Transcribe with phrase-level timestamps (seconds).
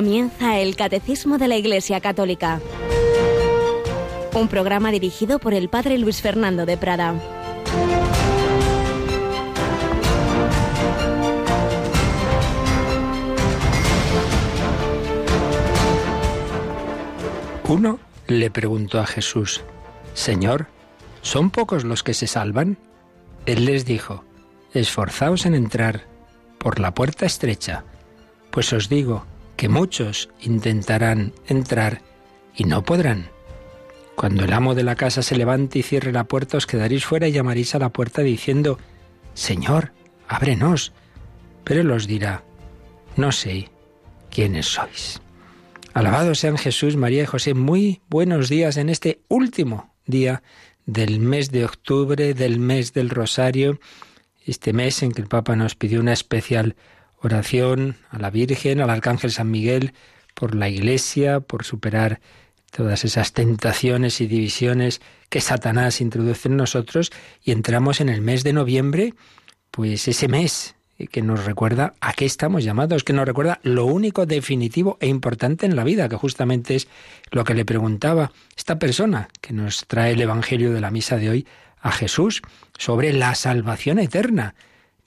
[0.00, 2.58] Comienza el Catecismo de la Iglesia Católica.
[4.32, 7.20] Un programa dirigido por el Padre Luis Fernando de Prada.
[17.68, 19.60] Uno le preguntó a Jesús,
[20.14, 20.68] Señor,
[21.20, 22.78] ¿son pocos los que se salvan?
[23.44, 24.24] Él les dijo,
[24.72, 26.06] Esforzaos en entrar
[26.56, 27.84] por la puerta estrecha,
[28.50, 29.26] pues os digo
[29.60, 32.00] que muchos intentarán entrar
[32.56, 33.28] y no podrán.
[34.16, 37.28] Cuando el amo de la casa se levante y cierre la puerta, os quedaréis fuera
[37.28, 38.78] y llamaréis a la puerta diciendo,
[39.34, 39.92] Señor,
[40.28, 40.94] ábrenos.
[41.62, 42.42] Pero él os dirá,
[43.16, 43.68] no sé
[44.30, 45.20] quiénes sois.
[45.92, 47.52] Alabado sean Jesús, María y José.
[47.52, 50.42] Muy buenos días en este último día
[50.86, 53.78] del mes de octubre, del mes del Rosario,
[54.46, 56.76] este mes en que el Papa nos pidió una especial
[57.22, 59.92] oración a la Virgen, al Arcángel San Miguel,
[60.34, 62.20] por la Iglesia, por superar
[62.70, 67.10] todas esas tentaciones y divisiones que Satanás introduce en nosotros
[67.42, 69.14] y entramos en el mes de noviembre,
[69.70, 70.76] pues ese mes
[71.10, 75.66] que nos recuerda a qué estamos llamados, que nos recuerda lo único definitivo e importante
[75.66, 76.88] en la vida, que justamente es
[77.30, 81.30] lo que le preguntaba esta persona que nos trae el Evangelio de la misa de
[81.30, 81.46] hoy
[81.80, 82.42] a Jesús
[82.76, 84.54] sobre la salvación eterna.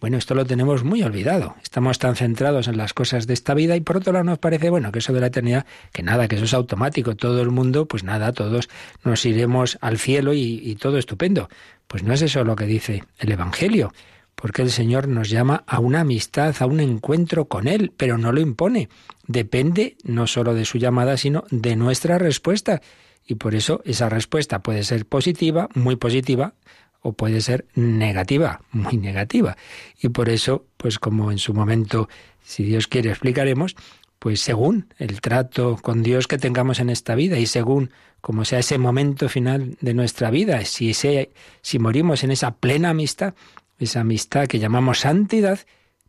[0.03, 1.55] Bueno, esto lo tenemos muy olvidado.
[1.63, 4.69] Estamos tan centrados en las cosas de esta vida y por otro lado nos parece,
[4.69, 7.15] bueno, que eso de la eternidad, que nada, que eso es automático.
[7.15, 8.67] Todo el mundo, pues nada, todos
[9.05, 11.47] nos iremos al cielo y, y todo estupendo.
[11.87, 13.93] Pues no es eso lo que dice el Evangelio
[14.35, 18.33] porque el Señor nos llama a una amistad, a un encuentro con Él, pero no
[18.33, 18.89] lo impone.
[19.25, 22.81] Depende no solo de su llamada, sino de nuestra respuesta.
[23.25, 26.55] Y por eso esa respuesta puede ser positiva, muy positiva,
[27.03, 29.55] o puede ser negativa, muy negativa.
[30.01, 32.09] Y por eso, pues como en su momento,
[32.43, 33.75] si Dios quiere, explicaremos,
[34.19, 37.91] pues según el trato con Dios que tengamos en esta vida y según
[38.21, 43.33] como sea ese momento final de nuestra vida, si, si morimos en esa plena amistad,
[43.79, 45.59] esa amistad que llamamos santidad,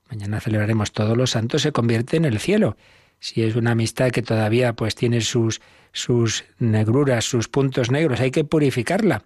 [0.08, 2.76] mañana celebraremos todos los santos, se convierte en el cielo.
[3.18, 5.60] Si es una amistad que todavía pues tiene sus,
[5.92, 9.24] sus negruras, sus puntos negros, hay que purificarla.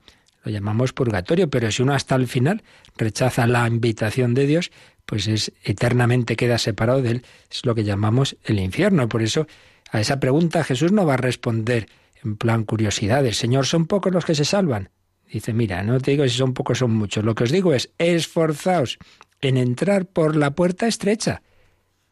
[0.48, 2.62] Lo llamamos purgatorio, pero si uno hasta el final
[2.96, 4.70] rechaza la invitación de Dios,
[5.04, 9.10] pues es eternamente queda separado de él, es lo que llamamos el infierno.
[9.10, 9.46] Por eso
[9.90, 11.90] a esa pregunta Jesús no va a responder
[12.24, 13.36] en plan curiosidades.
[13.36, 14.88] Señor, ¿son pocos los que se salvan?
[15.30, 17.74] Dice, mira, no te digo si son pocos o son muchos, lo que os digo
[17.74, 18.96] es, esforzaos
[19.42, 21.42] en entrar por la puerta estrecha.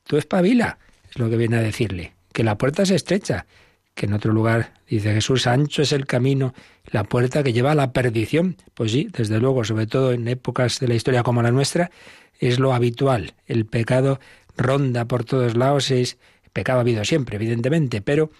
[0.04, 3.46] Tú espabila, es lo que viene a decirle, que la puerta es estrecha,
[3.96, 7.74] que en otro lugar dice Jesús, ancho es el camino, la puerta que lleva a
[7.74, 8.56] la perdición.
[8.74, 11.90] Pues sí, desde luego, sobre todo en épocas de la historia como la nuestra,
[12.38, 13.34] es lo habitual.
[13.46, 14.20] El pecado
[14.54, 16.18] ronda por todos lados, es
[16.52, 18.30] pecado ha habido siempre, evidentemente, pero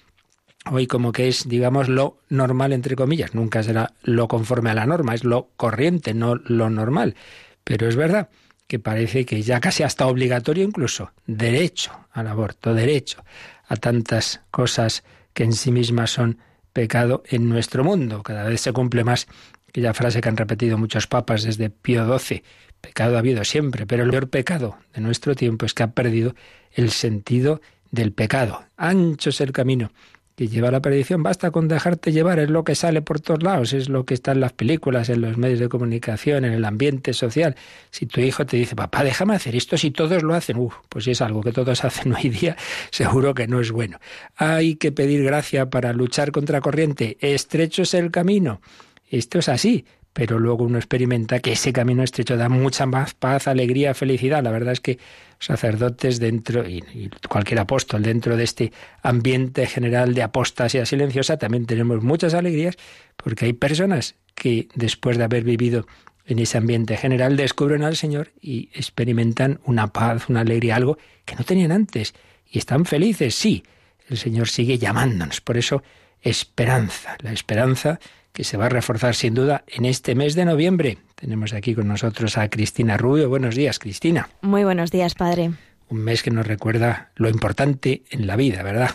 [0.71, 3.35] hoy como que es, digamos, lo normal, entre comillas.
[3.35, 7.17] Nunca será lo conforme a la norma, es lo corriente, no lo normal.
[7.65, 8.29] Pero es verdad
[8.67, 13.25] que parece que ya casi hasta obligatorio incluso, derecho al aborto, derecho
[13.69, 15.03] a tantas cosas
[15.37, 16.39] que en sí mismas son
[16.73, 18.23] pecado en nuestro mundo.
[18.23, 19.29] Cada vez se cumple más
[19.69, 22.43] aquella frase que han repetido muchos papas desde Pío XII.
[22.81, 26.35] Pecado ha habido siempre, pero el peor pecado de nuestro tiempo es que ha perdido
[26.73, 27.61] el sentido
[27.91, 28.65] del pecado.
[28.79, 29.93] Ancho es el camino
[30.37, 31.23] que lleva la perdición.
[31.23, 34.33] Basta con dejarte llevar, es lo que sale por todos lados, es lo que está
[34.33, 37.57] en las películas, en los medios de comunicación, en el ambiente social.
[37.91, 41.07] Si tu hijo te dice, papá, déjame hacer esto, si todos lo hacen, uf, pues
[41.07, 42.57] si es algo que todos hacen hoy día,
[42.91, 43.99] seguro que no es bueno.
[44.37, 47.17] Hay que pedir gracia para luchar contra corriente.
[47.21, 48.61] Estrecho es el camino.
[49.09, 49.87] Esto es así
[50.17, 54.43] pero luego uno experimenta que ese camino estrecho da mucha más paz, alegría, felicidad.
[54.43, 54.99] La verdad es que
[55.39, 58.73] sacerdotes dentro, y, cualquier apóstol dentro de este
[59.03, 62.79] ambiente general de apostasía silenciosa, también tenemos muchas alegrías,
[63.19, 65.87] porque hay personas que después de haber vivido
[66.25, 70.97] en ese ambiente general descubren al Señor y experimentan una paz, una alegría, algo
[71.27, 72.15] que no tenían antes,
[72.51, 73.65] y están felices, sí.
[74.09, 75.83] El Señor sigue llamándonos, por eso
[76.23, 78.01] esperanza, la esperanza
[78.37, 80.99] que se va a reforzar sin duda en este mes de noviembre.
[81.15, 83.31] Tenemos aquí con nosotros a Cristina Rubio.
[83.31, 84.29] Buenos días, Cristina.
[84.43, 85.53] Muy buenos días, padre.
[85.89, 88.91] Un mes que nos recuerda lo importante en la vida, ¿verdad?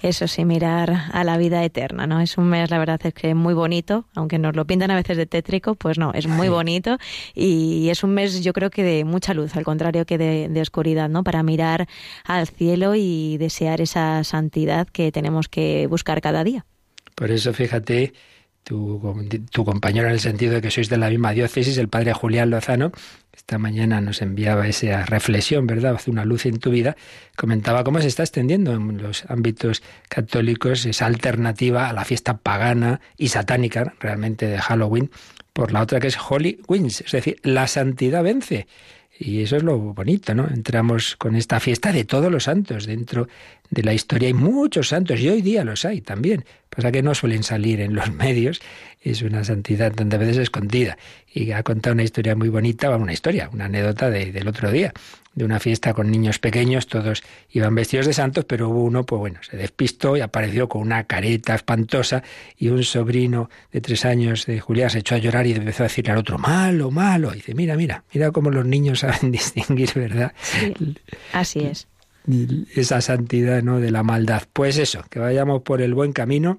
[0.00, 2.20] Eso sí, mirar a la vida eterna, ¿no?
[2.20, 5.16] Es un mes, la verdad es que muy bonito, aunque nos lo pintan a veces
[5.16, 6.98] de tétrico, pues no, es muy bonito
[7.34, 10.60] y es un mes yo creo que de mucha luz, al contrario que de, de
[10.60, 11.24] oscuridad, ¿no?
[11.24, 11.88] Para mirar
[12.24, 16.64] al cielo y desear esa santidad que tenemos que buscar cada día.
[17.16, 18.12] Por eso, fíjate,
[18.64, 19.00] tu,
[19.50, 22.50] tu, compañero en el sentido de que sois de la misma diócesis, el padre Julián
[22.50, 22.92] Lozano,
[23.36, 25.94] esta mañana nos enviaba esa reflexión, ¿verdad?
[25.94, 26.96] Hace una luz en tu vida,
[27.36, 33.00] comentaba cómo se está extendiendo en los ámbitos católicos esa alternativa a la fiesta pagana
[33.18, 35.10] y satánica, realmente de Halloween,
[35.52, 38.66] por la otra que es Holy Wins, es decir, la santidad vence.
[39.18, 40.48] Y eso es lo bonito, ¿no?
[40.48, 42.86] Entramos con esta fiesta de todos los santos.
[42.86, 43.28] Dentro
[43.70, 46.44] de la historia hay muchos santos y hoy día los hay también.
[46.68, 48.60] Pasa que no suelen salir en los medios.
[49.04, 50.96] Es una santidad tantas veces escondida.
[51.32, 54.94] Y ha contado una historia muy bonita, una historia, una anécdota del otro día,
[55.34, 59.18] de una fiesta con niños pequeños, todos iban vestidos de santos, pero hubo uno, pues
[59.18, 62.22] bueno, se despistó y apareció con una careta espantosa
[62.56, 65.88] y un sobrino de tres años de Julián se echó a llorar y empezó a
[65.88, 67.32] decirle al otro, malo, malo.
[67.32, 70.32] Y dice, mira, mira, mira cómo los niños saben distinguir, ¿verdad?
[71.34, 71.88] así es.
[72.74, 73.80] Esa santidad, ¿no?
[73.80, 74.44] De la maldad.
[74.50, 76.58] Pues eso, que vayamos por el buen camino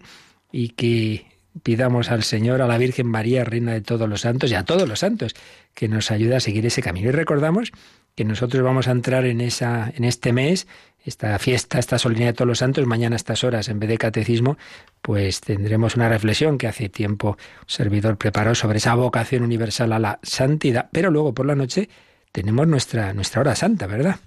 [0.52, 1.26] y que
[1.64, 4.88] pidamos al Señor, a la Virgen María, Reina de todos los santos, y a todos
[4.88, 5.36] los santos,
[5.74, 7.10] que nos ayude a seguir ese camino.
[7.10, 7.72] Y recordamos
[8.16, 10.68] que nosotros vamos a entrar en, esa, en este mes,
[11.04, 13.98] esta fiesta, esta solemnidad de todos los santos, mañana a estas horas, en vez de
[13.98, 14.58] catecismo,
[15.02, 20.00] pues tendremos una reflexión que hace tiempo un servidor preparó sobre esa vocación universal a
[20.00, 21.90] la santidad, pero luego por la noche
[22.36, 24.18] tenemos nuestra, nuestra hora santa, ¿verdad?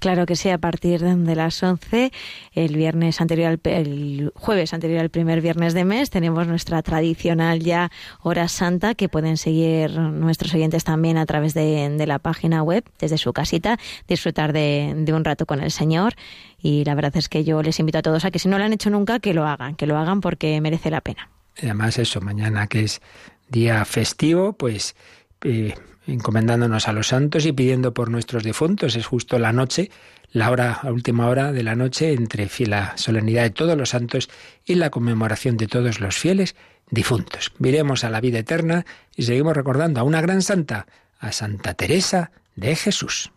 [0.00, 2.10] Claro que sí, a partir de las 11,
[2.52, 7.92] el viernes anterior, el jueves anterior al primer viernes de mes, tenemos nuestra tradicional ya
[8.20, 13.18] hora santa que pueden seguir nuestros oyentes también a través de, la página web, desde
[13.18, 13.78] su casita,
[14.08, 16.14] disfrutar de, de un rato con el Señor.
[16.58, 18.64] Y la verdad es que yo les invito a todos a que si no lo
[18.64, 21.30] han hecho nunca, que lo hagan, que lo hagan porque merece la pena.
[21.56, 23.00] Y además eso, mañana que es
[23.48, 24.96] día festivo, pues
[25.44, 25.74] eh,
[26.06, 28.96] encomendándonos a los santos y pidiendo por nuestros difuntos.
[28.96, 29.90] Es justo la noche,
[30.32, 34.28] la hora, la última hora de la noche, entre la solemnidad de todos los santos
[34.64, 36.56] y la conmemoración de todos los fieles
[36.90, 37.52] difuntos.
[37.58, 38.84] Viremos a la vida eterna
[39.16, 40.86] y seguimos recordando a una gran santa,
[41.18, 43.32] a Santa Teresa de Jesús.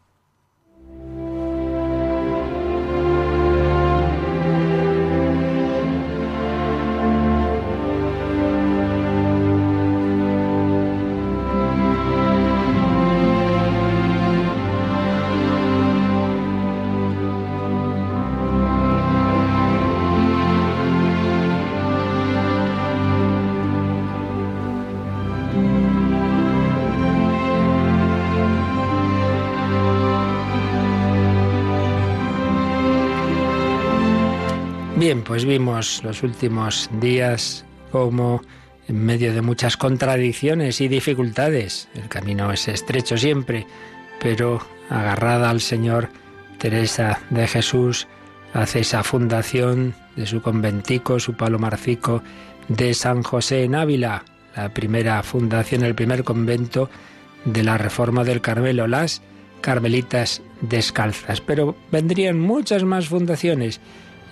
[35.07, 37.63] Bien, pues vimos los últimos días
[37.93, 38.41] como
[38.89, 43.65] en medio de muchas contradicciones y dificultades, el camino es estrecho siempre,
[44.19, 44.59] pero
[44.89, 46.09] agarrada al Señor,
[46.57, 48.05] Teresa de Jesús
[48.53, 52.21] hace esa fundación de su conventico, su palomarcico
[52.67, 54.25] de San José en Ávila,
[54.57, 56.89] la primera fundación, el primer convento
[57.45, 59.21] de la Reforma del Carmelo, las
[59.61, 61.39] Carmelitas Descalzas.
[61.39, 63.79] Pero vendrían muchas más fundaciones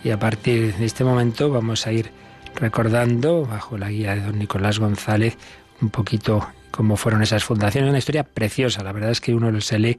[0.06, 2.12] y a partir de este momento vamos a ir
[2.54, 5.36] recordando, bajo la guía de don Nicolás González,
[5.82, 7.90] un poquito cómo fueron esas fundaciones.
[7.90, 8.84] Una historia preciosa.
[8.84, 9.98] La verdad es que uno se lee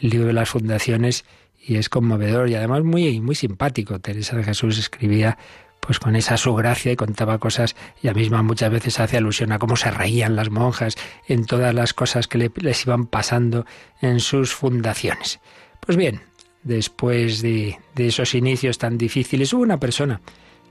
[0.00, 1.24] el libro de las fundaciones
[1.60, 3.98] y es conmovedor y además muy, muy simpático.
[3.98, 5.36] Teresa de Jesús escribía
[5.80, 9.58] pues con esa su gracia y contaba cosas, ella misma muchas veces hace alusión a
[9.58, 10.94] cómo se reían las monjas
[11.26, 13.66] en todas las cosas que les iban pasando
[14.00, 15.40] en sus fundaciones.
[15.80, 16.27] Pues bien,
[16.68, 20.20] después de, esos inicios tan difíciles, hubo una persona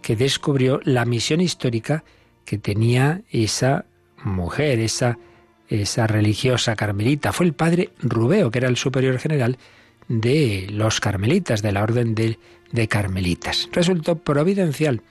[0.01, 2.03] que descubrió la misión histórica
[2.45, 3.85] que tenía esa
[4.23, 5.19] mujer, esa,
[5.67, 7.33] esa religiosa carmelita.
[7.33, 9.57] Fue el padre Rubeo, que era el superior general
[10.07, 12.39] de los carmelitas, de la orden de,
[12.71, 13.67] de carmelitas.
[13.73, 15.01] Resultó providencial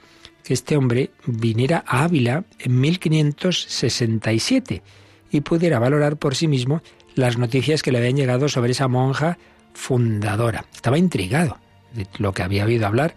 [0.45, 4.83] que este hombre viniera a Ávila en 1567
[5.33, 6.81] y pudiera valorar por sí mismo
[7.17, 9.37] las noticias que le habían llegado sobre esa monja
[9.77, 10.65] fundadora.
[10.75, 11.59] Estaba intrigado
[11.93, 13.15] de lo que había oído hablar.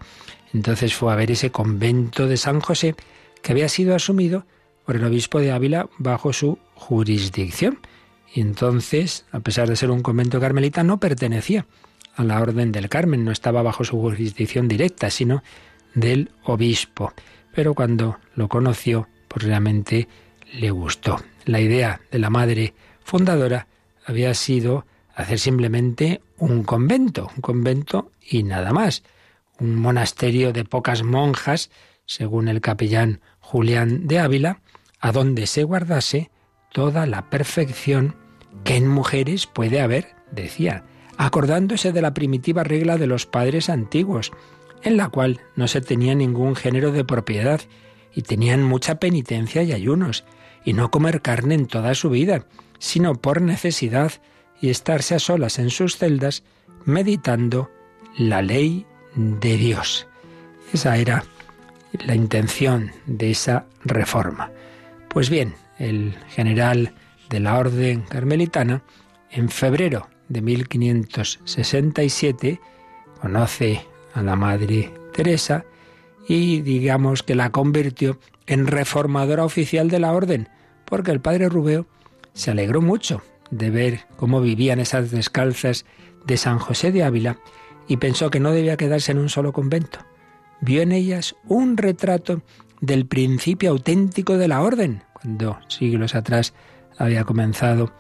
[0.54, 2.96] Entonces fue a ver ese convento de San José
[3.42, 4.46] que había sido asumido
[4.86, 7.80] por el obispo de Ávila bajo su jurisdicción.
[8.34, 11.66] Y entonces, a pesar de ser un convento carmelita, no pertenecía
[12.16, 15.42] a la Orden del Carmen, no estaba bajo su jurisdicción directa, sino
[15.96, 17.14] del obispo.
[17.56, 20.08] Pero cuando lo conoció, pues realmente
[20.54, 21.20] le gustó.
[21.46, 22.74] La idea de la madre
[23.04, 23.68] fundadora
[24.06, 24.86] había sido
[25.16, 29.04] hacer simplemente un convento, un convento y nada más,
[29.60, 31.70] un monasterio de pocas monjas,
[32.06, 34.62] según el capellán Julián de Ávila,
[35.00, 36.32] a donde se guardase
[36.72, 38.16] toda la perfección
[38.64, 40.84] que en mujeres puede haber, decía,
[41.18, 44.32] acordándose de la primitiva regla de los padres antiguos,
[44.84, 47.62] en la cual no se tenía ningún género de propiedad,
[48.14, 50.26] y tenían mucha penitencia y ayunos,
[50.66, 52.46] y no comer carne en toda su vida,
[52.80, 54.14] sino por necesidad,
[54.62, 56.44] y estarse a solas en sus celdas
[56.86, 57.70] meditando
[58.18, 58.86] la ley
[59.16, 60.08] de Dios.
[60.74, 61.24] Esa era
[62.06, 64.52] la intención de esa reforma.
[65.10, 66.94] Pues bien, el general
[67.30, 68.84] de la Orden Carmelitana,
[69.32, 72.60] en febrero de 1567,
[73.22, 75.64] conoce a la Madre Teresa
[76.28, 80.50] y digamos que la convirtió en reformadora oficial de la Orden,
[80.86, 81.88] porque el padre Rubeo
[82.34, 85.86] se alegró mucho de ver cómo vivían esas descalzas
[86.26, 87.38] de San José de Ávila
[87.88, 90.00] y pensó que no debía quedarse en un solo convento.
[90.62, 92.42] Vio en ellas un retrato
[92.82, 96.54] del principio auténtico de la orden, cuando siglos atrás
[96.98, 97.92] había comenzado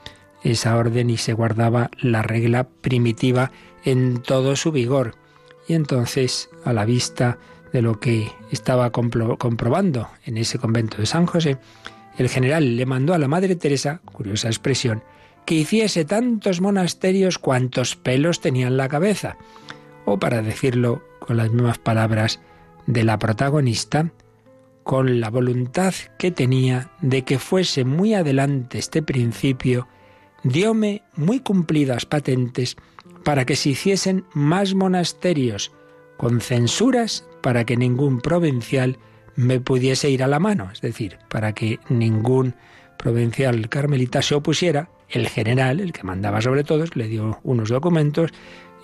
[0.44, 3.52] esa orden y se guardaba la regla primitiva
[3.84, 5.16] en todo su vigor.
[5.68, 7.38] Y entonces, a la vista
[7.74, 11.58] de lo que estaba comprobando en ese convento de San José,
[12.18, 15.04] el general le mandó a la Madre Teresa, curiosa expresión,
[15.46, 19.38] que hiciese tantos monasterios cuantos pelos tenía en la cabeza.
[20.06, 22.40] O para decirlo con las mismas palabras
[22.88, 24.12] de la protagonista,
[24.84, 29.88] con la voluntad que tenía de que fuese muy adelante este principio,
[30.44, 32.76] diome muy cumplidas patentes
[33.24, 35.72] para que se hiciesen más monasterios,
[36.18, 38.98] con censuras para que ningún provincial
[39.36, 42.56] me pudiese ir a la mano, es decir, para que ningún
[42.98, 48.32] provincial carmelita se opusiera, el general, el que mandaba sobre todos, le dio unos documentos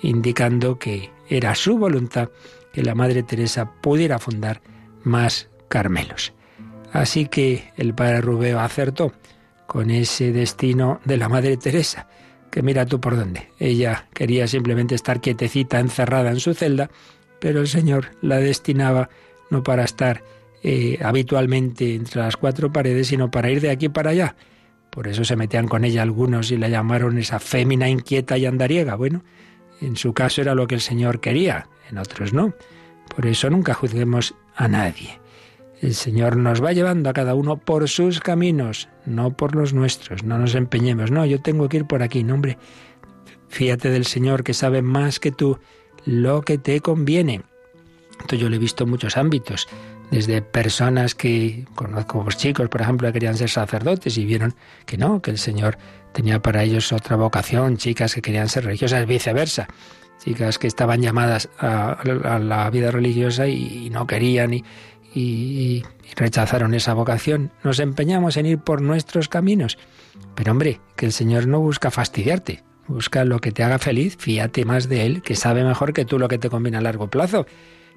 [0.01, 2.29] indicando que era su voluntad
[2.73, 4.61] que la Madre Teresa pudiera fundar
[5.03, 6.33] más Carmelos.
[6.91, 9.13] Así que el padre Rubeo acertó
[9.67, 12.07] con ese destino de la Madre Teresa,
[12.51, 13.49] que mira tú por dónde.
[13.59, 16.89] Ella quería simplemente estar quietecita, encerrada en su celda,
[17.39, 19.09] pero el Señor la destinaba
[19.49, 20.23] no para estar
[20.63, 24.35] eh, habitualmente entre las cuatro paredes, sino para ir de aquí para allá.
[24.95, 28.95] Por eso se metían con ella algunos y la llamaron esa fémina inquieta y andariega.
[28.95, 29.23] Bueno,
[29.81, 32.53] en su caso era lo que el Señor quería, en otros no.
[33.13, 35.19] Por eso nunca juzguemos a nadie.
[35.81, 40.23] El Señor nos va llevando a cada uno por sus caminos, no por los nuestros.
[40.23, 41.11] No nos empeñemos.
[41.11, 42.23] No, yo tengo que ir por aquí.
[42.23, 42.57] No, hombre,
[43.49, 45.59] fíjate del Señor que sabe más que tú
[46.05, 47.41] lo que te conviene.
[48.13, 49.67] Entonces yo lo he visto en muchos ámbitos,
[50.11, 54.97] desde personas que conozco pues chicos, por ejemplo, que querían ser sacerdotes y vieron que
[54.97, 55.77] no, que el Señor
[56.13, 59.67] tenía para ellos otra vocación, chicas que querían ser religiosas, viceversa
[60.25, 61.97] chicas que estaban llamadas a,
[62.39, 64.63] la vida religiosa y, no querían y,
[65.13, 65.83] y,
[66.15, 67.51] rechazaron esa vocación.
[67.63, 69.77] Nos empeñamos en ir por nuestros caminos.
[70.33, 74.65] Pero hombre, que el Señor no busca fastidiarte, busca lo que te haga feliz, fíate
[74.65, 77.45] más de Él, que sabe mejor que tú lo que te conviene a largo plazo.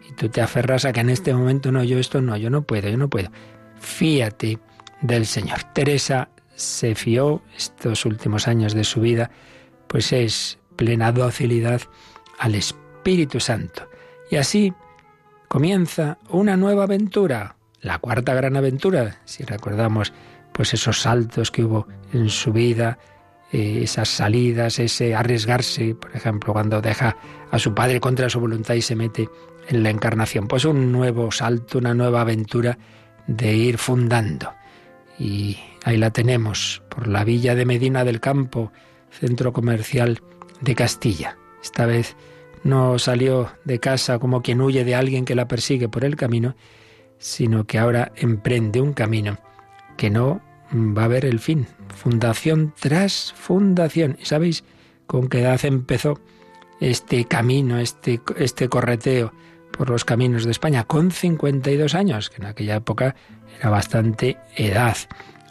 [0.06, 2.62] Y tú te aferras a que en este momento no, yo esto no, yo no
[2.62, 3.30] puedo, yo no puedo.
[3.80, 4.58] Fíate
[5.00, 5.62] del Señor.
[5.72, 9.30] Teresa se fió estos últimos años de su vida,
[9.86, 11.82] pues es plena docilidad
[12.38, 13.88] al Espíritu Santo.
[14.30, 14.72] Y así
[15.48, 20.12] comienza una nueva aventura, la cuarta gran aventura, si recordamos
[20.52, 22.98] pues esos saltos que hubo en su vida,
[23.52, 27.16] eh, esas salidas, ese arriesgarse, por ejemplo, cuando deja
[27.50, 29.28] a su padre contra su voluntad y se mete
[29.68, 32.78] en la encarnación, pues un nuevo salto, una nueva aventura
[33.26, 34.52] de ir fundando.
[35.18, 38.72] Y ahí la tenemos, por la villa de Medina del Campo,
[39.10, 40.20] centro comercial
[40.60, 41.36] de Castilla.
[41.62, 42.16] Esta vez
[42.64, 46.56] no salió de casa como quien huye de alguien que la persigue por el camino,
[47.18, 49.38] sino que ahora emprende un camino
[49.96, 50.40] que no
[50.72, 51.66] va a ver el fin.
[51.94, 54.16] Fundación tras fundación.
[54.20, 54.64] ¿Y sabéis
[55.06, 56.20] con qué edad empezó
[56.80, 59.32] este camino, este, este correteo
[59.78, 60.84] por los caminos de España?
[60.84, 63.16] Con 52 años, que en aquella época
[63.58, 64.98] era bastante edad.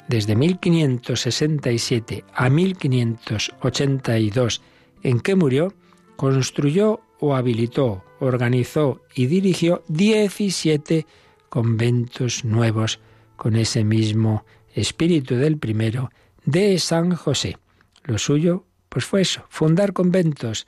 [0.07, 4.61] Desde 1567 a 1582,
[5.01, 5.73] en que murió,
[6.15, 11.05] construyó o habilitó, organizó y dirigió 17
[11.49, 12.99] conventos nuevos
[13.35, 16.09] con ese mismo espíritu del primero
[16.45, 17.57] de San José.
[18.03, 20.65] Lo suyo, pues fue eso, fundar conventos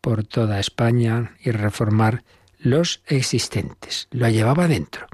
[0.00, 2.24] por toda España y reformar
[2.62, 4.08] los existentes.
[4.10, 5.06] Lo llevaba dentro.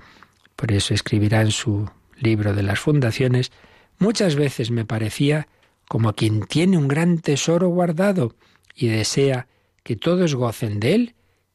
[0.55, 1.88] Por eso escribirá en su
[2.21, 3.52] libro de las fundaciones,
[3.99, 5.49] muchas veces me parecía
[5.88, 8.35] como quien tiene un gran tesoro guardado
[8.75, 9.47] y desea
[9.83, 11.14] que todos gocen de él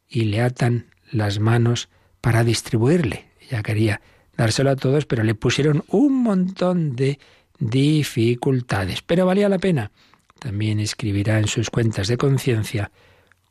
[0.09, 1.89] y le atan las manos
[2.21, 3.27] para distribuirle.
[3.39, 4.01] Ella quería
[4.35, 7.19] dárselo a todos, pero le pusieron un montón de
[7.59, 9.01] dificultades.
[9.01, 9.91] Pero valía la pena.
[10.39, 12.91] También escribirá en sus cuentas de conciencia,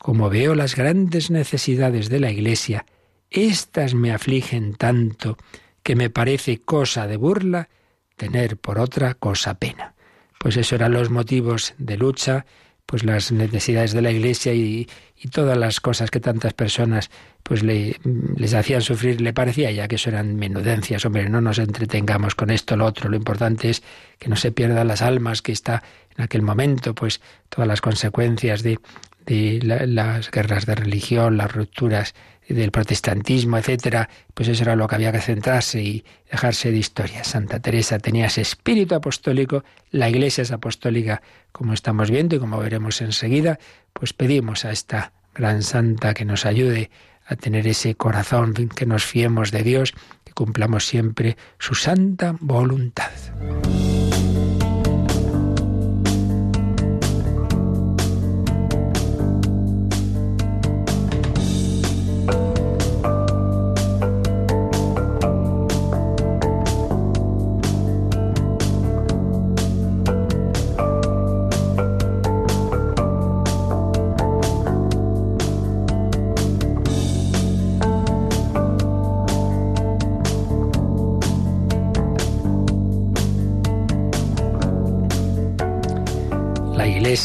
[0.02, 2.86] como veo las grandes necesidades de la Iglesia,
[3.30, 5.38] éstas me afligen tanto
[5.84, 7.68] que me parece cosa de burla
[8.16, 9.94] tener por otra cosa pena.
[10.40, 12.46] Pues eso eran los motivos de lucha,
[12.84, 14.88] pues las necesidades de la Iglesia y,
[15.30, 17.08] todas las cosas que tantas personas
[17.44, 17.96] pues le,
[18.36, 22.50] les hacían sufrir, le parecía ya que eso eran menudencias, hombre, no nos entretengamos con
[22.50, 23.84] esto, lo otro, lo importante es
[24.18, 25.84] que no se pierdan las almas, que está
[26.16, 28.80] en aquel momento, pues todas las consecuencias de,
[29.26, 32.14] de las guerras de religión, las rupturas
[32.48, 37.24] del protestantismo, etcétera, pues eso era lo que había que centrarse y dejarse de historia.
[37.24, 42.58] Santa Teresa tenía ese espíritu apostólico, la Iglesia es apostólica, como estamos viendo y como
[42.58, 43.58] veremos enseguida,
[43.92, 46.90] pues pedimos a esta gran santa que nos ayude
[47.26, 53.10] a tener ese corazón, que nos fiemos de Dios, que cumplamos siempre su santa voluntad.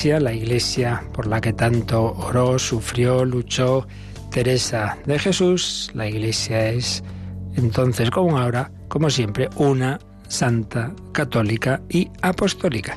[0.05, 3.87] La iglesia por la que tanto oró, sufrió, luchó
[4.29, 7.03] Teresa de Jesús, la iglesia es
[7.55, 12.95] entonces como ahora, como siempre, una santa, católica y apostólica.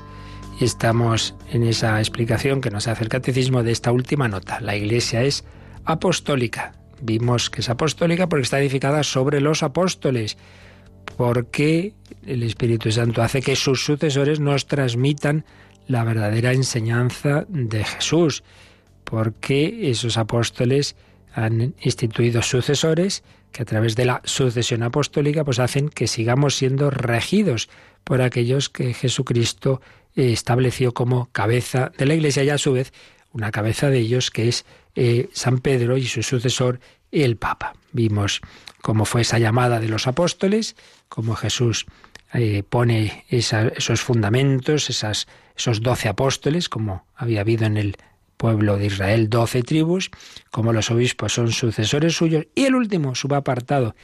[0.60, 4.60] Y estamos en esa explicación que nos hace el catecismo de esta última nota.
[4.60, 5.44] La iglesia es
[5.86, 6.74] apostólica.
[7.00, 10.36] Vimos que es apostólica porque está edificada sobre los apóstoles,
[11.16, 11.94] porque
[12.26, 15.46] el Espíritu Santo hace que sus sucesores nos transmitan
[15.90, 18.44] la verdadera enseñanza de Jesús,
[19.02, 20.94] porque esos apóstoles
[21.34, 26.90] han instituido sucesores que a través de la sucesión apostólica pues hacen que sigamos siendo
[26.90, 27.68] regidos
[28.04, 29.80] por aquellos que Jesucristo
[30.14, 32.92] estableció como cabeza de la Iglesia y a su vez
[33.32, 36.78] una cabeza de ellos que es eh, San Pedro y su sucesor
[37.10, 37.74] el Papa.
[37.90, 38.40] Vimos
[38.80, 40.76] cómo fue esa llamada de los apóstoles,
[41.08, 41.86] cómo Jesús
[42.32, 45.26] eh, pone esos fundamentos, esas,
[45.60, 47.96] esos doce apóstoles, como había habido en el
[48.38, 50.10] pueblo de Israel, doce tribus,
[50.50, 53.94] como los obispos son sucesores suyos, y el último subapartado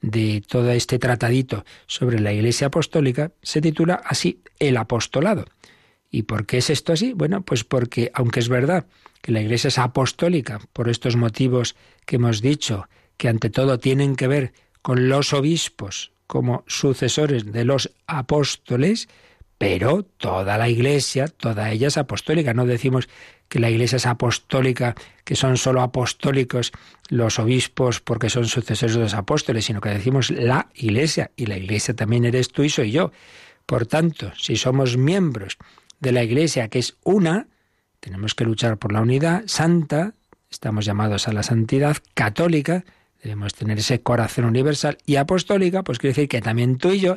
[0.00, 5.46] de todo este tratadito sobre la Iglesia Apostólica se titula así El Apostolado.
[6.12, 7.12] ¿Y por qué es esto así?
[7.12, 8.86] Bueno, pues porque aunque es verdad
[9.20, 11.74] que la Iglesia es apostólica por estos motivos
[12.06, 17.64] que hemos dicho, que ante todo tienen que ver con los obispos, como sucesores de
[17.64, 19.08] los apóstoles,
[19.60, 22.54] pero toda la Iglesia, toda ella es apostólica.
[22.54, 23.10] No decimos
[23.50, 26.72] que la Iglesia es apostólica, que son solo apostólicos
[27.10, 31.58] los obispos porque son sucesores de los apóstoles, sino que decimos la Iglesia, y la
[31.58, 33.12] Iglesia también eres tú y soy yo.
[33.66, 35.58] Por tanto, si somos miembros
[35.98, 37.46] de la Iglesia, que es una,
[38.00, 40.14] tenemos que luchar por la unidad santa,
[40.50, 42.82] estamos llamados a la santidad católica,
[43.22, 47.16] Debemos tener ese corazón universal y apostólica, pues quiere decir que también tú y yo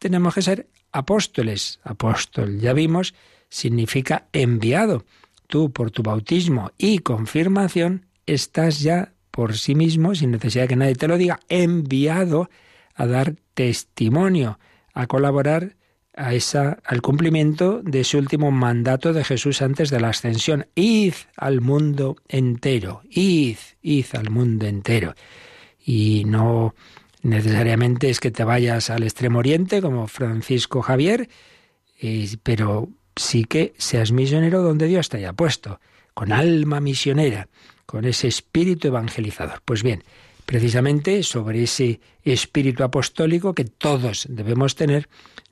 [0.00, 1.80] tenemos que ser apóstoles.
[1.84, 3.14] Apóstol, ya vimos,
[3.48, 5.04] significa enviado.
[5.46, 10.76] Tú, por tu bautismo y confirmación, estás ya por sí mismo, sin necesidad de que
[10.76, 12.50] nadie te lo diga, enviado
[12.94, 14.58] a dar testimonio,
[14.94, 15.76] a colaborar
[16.16, 20.66] a esa, al cumplimiento de ese último mandato de Jesús antes de la ascensión.
[20.74, 25.14] Id al mundo entero, id, id al mundo entero.
[25.84, 26.74] Y no
[27.26, 31.28] necesariamente es que te vayas al extremo oriente como Francisco Javier,
[32.42, 35.80] pero sí que seas misionero donde Dios te haya puesto,
[36.14, 37.48] con alma misionera,
[37.84, 39.60] con ese espíritu evangelizador.
[39.64, 40.04] Pues bien,
[40.44, 45.08] precisamente sobre ese espíritu apostólico que todos debemos tener,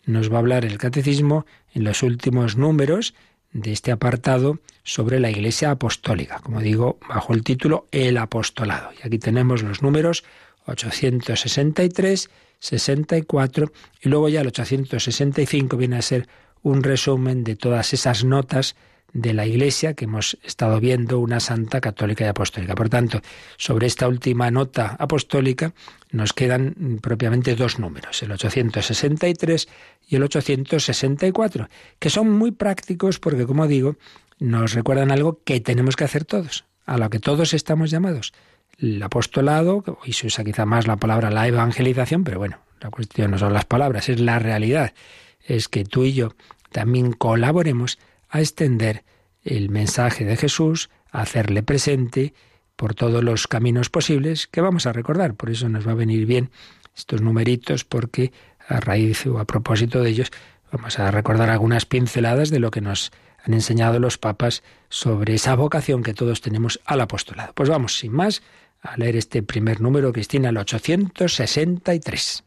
[0.07, 3.15] nos va a hablar el catecismo en los últimos números
[3.53, 8.91] de este apartado sobre la Iglesia Apostólica, como digo, bajo el título El Apostolado.
[8.93, 10.25] Y aquí tenemos los números
[10.67, 13.73] 863, 64
[14.03, 16.29] y luego ya el 865 viene a ser
[16.63, 18.75] un resumen de todas esas notas
[19.15, 22.75] de la Iglesia que hemos estado viendo, una santa católica y apostólica.
[22.75, 23.21] Por tanto,
[23.57, 25.73] sobre esta última nota apostólica
[26.11, 29.69] nos quedan propiamente dos números, el 863
[30.09, 33.97] y el 864, que son muy prácticos porque, como digo,
[34.41, 38.33] nos recuerdan algo que tenemos que hacer todos, a lo que todos estamos llamados.
[38.79, 43.31] El apostolado, y se usa quizá más la palabra la evangelización, pero bueno, la cuestión
[43.31, 44.93] no son las palabras, es la realidad.
[45.41, 46.35] Es que tú y yo
[46.73, 49.05] también colaboremos a extender
[49.43, 52.35] el mensaje de Jesús, a hacerle presente
[52.77, 55.35] por todos los caminos posibles que vamos a recordar.
[55.35, 56.51] Por eso nos va a venir bien
[56.97, 58.33] estos numeritos porque
[58.69, 60.33] a raíz o a propósito de ellos
[60.73, 63.13] vamos a recordar algunas pinceladas de lo que nos
[63.45, 67.53] han enseñado los papas sobre esa vocación que todos tenemos al apostolado.
[67.55, 68.43] Pues vamos, sin más,
[68.85, 72.45] a leer este primer número, Cristina, el 863.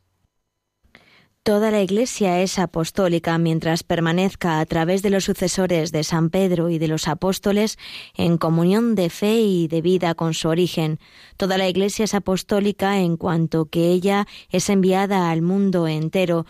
[1.44, 6.70] Toda la Iglesia es apostólica mientras permanezca a través de los sucesores de San Pedro
[6.70, 7.80] y de los apóstoles
[8.16, 11.00] en comunión de fe y de vida con su origen.
[11.38, 16.46] Toda la Iglesia es apostólica en cuanto que ella es enviada al mundo entero.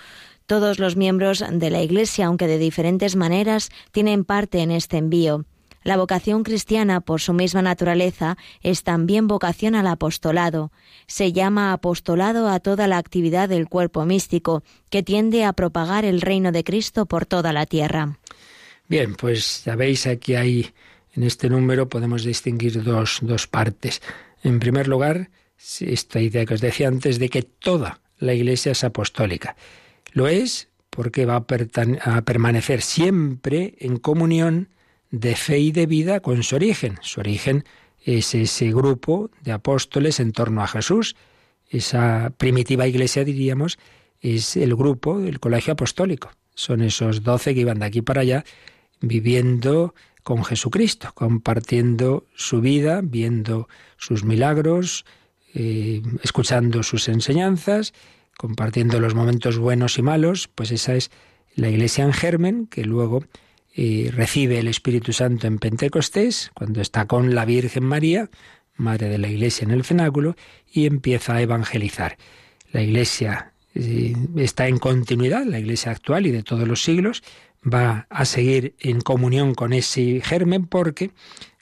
[0.47, 5.45] Todos los miembros de la Iglesia, aunque de diferentes maneras, tienen parte en este envío.
[5.83, 10.71] La vocación cristiana, por su misma naturaleza, es también vocación al apostolado.
[11.07, 16.21] Se llama apostolado a toda la actividad del cuerpo místico, que tiende a propagar el
[16.21, 18.17] reino de Cristo por toda la tierra.
[18.87, 20.73] Bien, pues ya veis aquí hay
[21.17, 24.03] en este número podemos distinguir dos, dos partes.
[24.43, 25.31] En primer lugar,
[25.79, 29.55] esta idea que os decía antes de que toda la Iglesia es apostólica.
[30.13, 34.69] Lo es porque va a, a permanecer siempre en comunión
[35.11, 36.97] de fe y de vida con su origen.
[37.01, 37.63] Su origen
[38.03, 41.15] es ese grupo de apóstoles en torno a Jesús.
[41.69, 43.77] Esa primitiva iglesia, diríamos,
[44.21, 46.31] es el grupo del colegio apostólico.
[46.55, 48.43] Son esos doce que iban de aquí para allá
[48.99, 49.93] viviendo
[50.23, 55.05] con Jesucristo, compartiendo su vida, viendo sus milagros,
[55.53, 57.93] eh, escuchando sus enseñanzas,
[58.37, 61.11] compartiendo los momentos buenos y malos, pues esa es
[61.55, 63.23] la iglesia en germen que luego
[63.77, 68.27] y recibe el Espíritu Santo en Pentecostés, cuando está con la Virgen María,
[68.75, 70.35] Madre de la Iglesia en el cenáculo,
[70.71, 72.17] y empieza a evangelizar.
[72.71, 77.21] La Iglesia eh, está en continuidad, la Iglesia actual y de todos los siglos,
[77.63, 81.11] va a seguir en comunión con ese germen porque,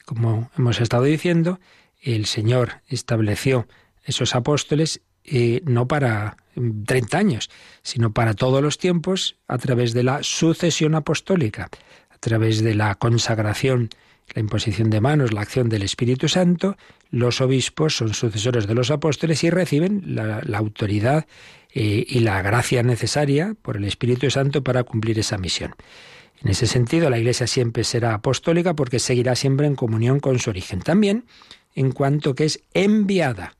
[0.06, 1.60] como hemos estado diciendo,
[2.01, 3.67] el Señor estableció
[4.06, 6.38] esos apóstoles eh, no para
[6.86, 7.49] 30 años,
[7.82, 11.69] sino para todos los tiempos a través de la sucesión apostólica
[12.15, 13.89] a través de la consagración,
[14.34, 16.78] la imposición de manos, la acción del Espíritu Santo,
[17.12, 21.28] los obispos son sucesores de los apóstoles y reciben la, autoridad
[21.73, 25.75] eh, y la gracia necesaria por el Espíritu Santo para cumplir esa misión.
[26.41, 30.49] En ese sentido, la Iglesia siempre será apostólica porque seguirá siempre en comunión con su
[30.49, 30.82] origen.
[30.82, 31.25] También
[31.75, 33.56] en cuanto que es enviada.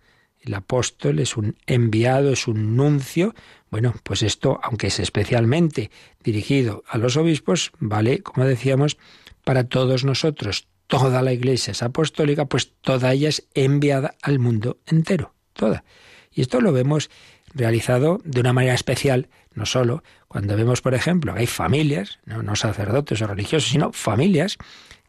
[0.46, 3.34] El apóstol es un enviado, es un nuncio.
[3.72, 5.90] Bueno, pues esto, aunque es especialmente
[6.24, 8.98] dirigido a los obispos, vale, como decíamos,
[9.44, 10.68] para todos nosotros.
[10.88, 15.84] Toda la iglesia es apostólica, pues toda ella es enviada al mundo entero, toda.
[16.32, 17.10] Y esto lo vemos
[17.56, 22.56] realizado de una manera especial, no solo cuando vemos, por ejemplo, que hay familias, no,
[22.56, 24.58] sacerdotes o religiosos, sino familias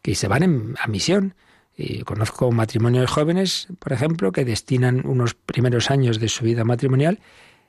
[0.00, 1.34] que se van a misión,
[1.76, 7.20] y conozco matrimonios jóvenes, por ejemplo, que destinan unos primeros años de su vida matrimonial.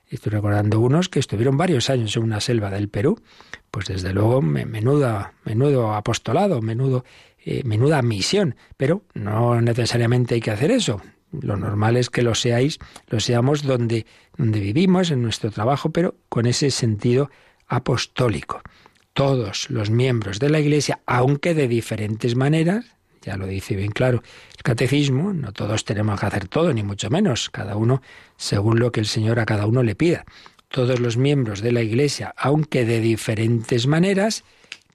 [0.08, 3.20] Estoy recordando unos que estuvieron varios años en una selva del Perú.
[3.70, 7.04] Pues desde luego, menuda, menudo apostolado, menudo,
[7.44, 8.56] eh, menuda misión.
[8.78, 11.02] Pero no necesariamente hay que hacer eso.
[11.30, 14.06] Lo normal es que lo seáis, lo seamos donde,
[14.38, 17.30] donde vivimos, en nuestro trabajo, pero con ese sentido
[17.66, 18.62] apostólico.
[19.12, 22.96] Todos los miembros de la Iglesia, aunque de diferentes maneras,
[23.28, 24.22] ya lo dice bien claro
[24.56, 28.00] el catecismo, no todos tenemos que hacer todo, ni mucho menos, cada uno
[28.36, 30.24] según lo que el Señor a cada uno le pida.
[30.68, 34.44] Todos los miembros de la Iglesia, aunque de diferentes maneras,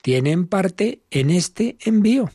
[0.01, 2.31] tienen parte en este envío.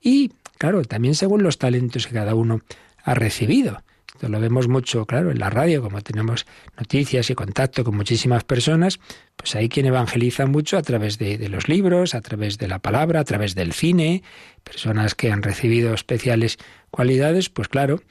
[0.00, 2.60] Y, claro, también según los talentos que cada uno
[3.02, 3.82] ha recibido
[4.28, 6.46] lo vemos mucho, claro, en la radio, como tenemos
[6.78, 9.00] noticias y contacto con muchísimas personas,
[9.36, 12.78] pues hay quien evangeliza mucho a través de, de los libros, a través de la
[12.78, 14.22] palabra, a través del cine,
[14.64, 16.58] personas que han recibido especiales
[16.90, 18.02] cualidades, pues claro,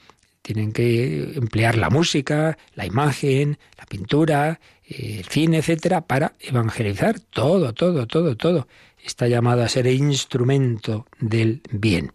[0.42, 7.72] tienen que emplear la música, la imagen, la pintura, el cine, etcétera, para evangelizar todo,
[7.72, 8.68] todo, todo, todo.
[9.02, 12.12] Está llamado a ser instrumento del bien.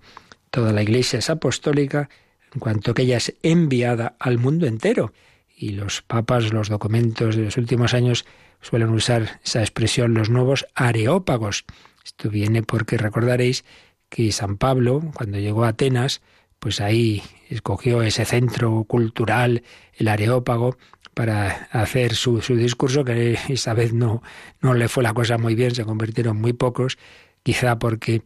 [0.51, 2.10] Toda la Iglesia es apostólica
[2.58, 5.13] en cuanto que ella es enviada al mundo entero.
[5.56, 8.26] Y los papas, los documentos de los últimos años
[8.62, 11.65] suelen usar esa expresión, los nuevos areópagos.
[12.04, 13.63] Esto viene porque recordaréis
[14.10, 16.22] que San Pablo, cuando llegó a Atenas,
[16.58, 19.62] pues ahí escogió ese centro cultural,
[19.93, 20.78] el Areópago,
[21.13, 24.24] para hacer su, su discurso, que esa vez no,
[24.62, 26.98] no le fue la cosa muy bien, se convirtieron muy pocos,
[27.43, 28.24] quizá porque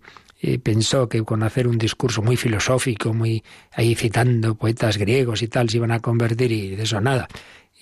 [0.64, 5.70] pensó que con hacer un discurso muy filosófico, muy ahí citando poetas griegos y tal,
[5.70, 7.28] se iban a convertir y de eso nada.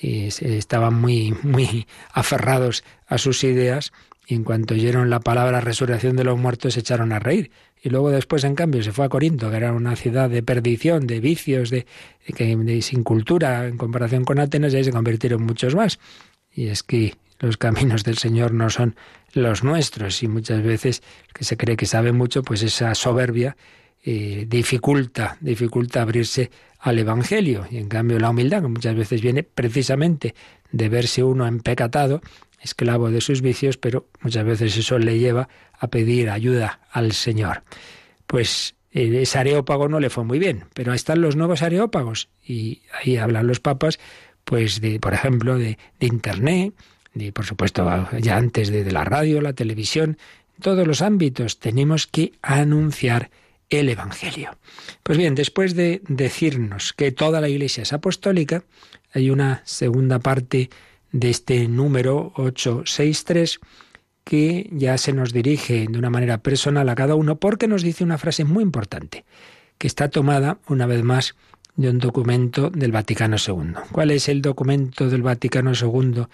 [0.02, 3.92] Y estaban muy, muy aferrados a sus ideas
[4.30, 7.50] y en cuanto oyeron la palabra resurrección de los muertos se echaron a reír.
[7.82, 11.08] y luego después, en cambio, se fue a Corinto, que era una ciudad de perdición,
[11.08, 11.88] de vicios, de,
[12.82, 15.98] sin cultura en comparación con Atenas, y ahí se convirtieron muchos más.
[16.54, 18.96] Y es que los caminos del Señor no son
[19.34, 23.56] los nuestros, y muchas veces el que se cree que sabe mucho, pues esa soberbia
[24.04, 27.66] eh, dificulta, dificulta abrirse al Evangelio.
[27.70, 30.36] Y en cambio la humildad, que muchas veces viene precisamente
[30.72, 32.22] de verse uno empecatado,
[32.62, 37.64] esclavo de sus vicios, pero muchas veces eso le lleva a pedir ayuda al Señor.
[38.28, 42.82] Pues eh, ese areópago no le fue muy bien, pero están los nuevos areópagos y
[42.94, 44.00] ahí hablan los papas,
[44.44, 46.74] pues de, por ejemplo, de, Internet,
[47.20, 50.18] de, por supuesto, ya antes de la radio, la televisión,
[50.58, 53.30] en todos los ámbitos tenemos que anunciar
[53.70, 54.58] el Evangelio.
[55.04, 58.64] Pues bien, después de decirnos que toda la Iglesia es apostólica,
[59.14, 60.70] hay una segunda parte
[61.12, 63.60] de este número 863
[64.24, 68.04] que ya se nos dirige de una manera personal a cada uno porque nos dice
[68.04, 69.26] una frase muy importante,
[69.78, 71.36] que está tomada una vez más
[71.76, 73.74] de un documento del Vaticano II.
[73.92, 76.26] ¿Cuál es el documento del Vaticano II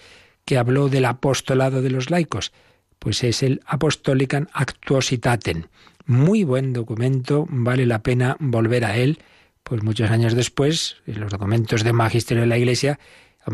[0.46, 2.54] que habló del apostolado de los laicos?
[3.00, 5.64] Pues es el Apostolicam Actuositatem.
[6.06, 9.20] Muy buen documento, vale la pena volver a él,
[9.64, 13.00] pues muchos años después, los documentos de magisterio de la Iglesia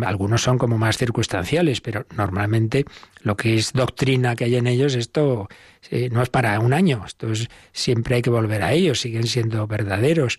[0.06, 2.86] algunos son como más circunstanciales, pero normalmente
[3.22, 5.50] lo que es doctrina que hay en ellos, esto
[5.90, 7.28] eh, no es para un año, esto
[7.74, 10.38] siempre hay que volver a ellos, siguen siendo verdaderos.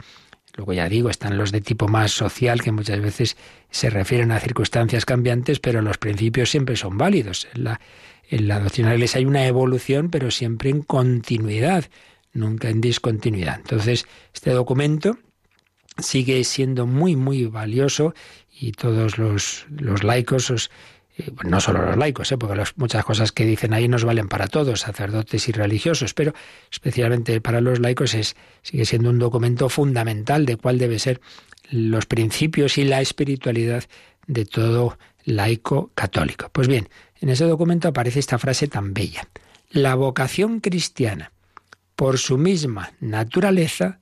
[0.54, 3.36] Luego ya digo, están los de tipo más social que muchas veces
[3.70, 7.48] se refieren a circunstancias cambiantes, pero los principios siempre son válidos.
[7.54, 7.80] En la,
[8.28, 11.86] en la doctrina de la Iglesia hay una evolución, pero siempre en continuidad,
[12.34, 13.60] nunca en discontinuidad.
[13.60, 15.18] Entonces, este documento
[15.98, 18.14] sigue siendo muy, muy valioso
[18.50, 20.56] y todos los, los laicos, eh,
[21.44, 24.80] no solo los laicos, eh, porque muchas cosas que dicen ahí nos valen para todos,
[24.80, 26.34] sacerdotes y religiosos, pero
[26.70, 31.20] especialmente para los laicos es, sigue siendo un documento fundamental de cuál debe ser
[31.70, 33.84] los principios y la espiritualidad
[34.26, 36.50] de todo laico católico.
[36.52, 36.88] Pues bien,
[37.20, 39.28] en ese documento aparece esta frase tan bella.
[39.70, 41.32] La vocación cristiana,
[41.96, 44.00] por su misma naturaleza,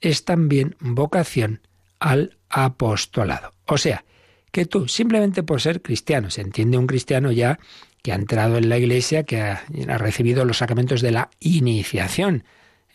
[0.00, 1.60] es también vocación
[2.00, 3.52] al apostolado.
[3.66, 4.04] O sea,
[4.52, 7.58] que tú, simplemente por ser cristiano, se entiende un cristiano ya
[8.02, 9.64] que ha entrado en la iglesia, que ha,
[9.98, 12.44] recibido los sacramentos de la iniciación,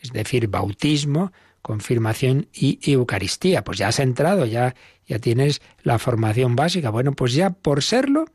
[0.00, 3.64] es decir, bautismo, confirmación y Eucaristía.
[3.64, 4.74] Pues ya has entrado, ya,
[5.06, 6.90] ya tienes la formación básica.
[6.90, 8.26] Bueno, pues ya por serlo,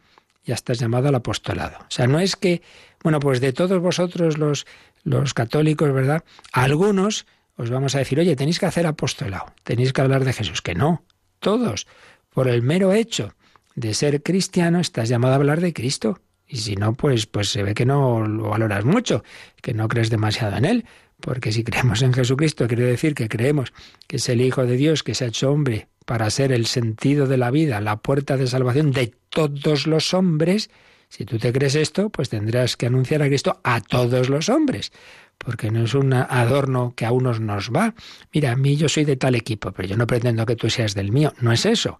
[0.43, 1.77] ya estás llamado al apostolado.
[1.79, 2.61] O sea, no es que,
[3.03, 4.65] bueno, pues de todos vosotros los,
[5.03, 6.23] los católicos, ¿verdad?
[6.51, 10.61] algunos os vamos a decir, oye, tenéis que hacer apostolado, tenéis que hablar de Jesús.
[10.61, 11.03] Que no,
[11.39, 11.87] todos,
[12.33, 13.33] por el mero hecho
[13.75, 16.19] de ser cristiano, estás llamado a hablar de Cristo.
[16.47, 19.23] Y si no, pues, pues se ve que no lo valoras mucho,
[19.61, 20.85] que no crees demasiado en Él.
[21.19, 23.73] Porque si creemos en Jesucristo, quiere decir que creemos
[24.07, 27.27] que es el Hijo de Dios que se ha hecho hombre para ser el sentido
[27.27, 30.69] de la vida, la puerta de salvación de todos los hombres.
[31.07, 34.91] Si tú te crees esto, pues tendrás que anunciar a Cristo a todos los hombres
[35.37, 37.93] porque no es un adorno que a unos nos va.
[38.33, 40.93] Mira, a mí yo soy de tal equipo, pero yo no pretendo que tú seas
[40.93, 41.33] del mío.
[41.41, 41.97] No es eso.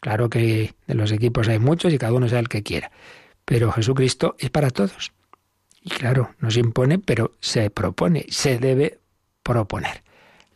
[0.00, 2.90] Claro que de los equipos hay muchos y cada uno sea el que quiera.
[3.44, 5.12] Pero Jesucristo es para todos.
[5.82, 8.98] Y claro, nos impone, pero se propone, se debe
[9.42, 10.02] proponer.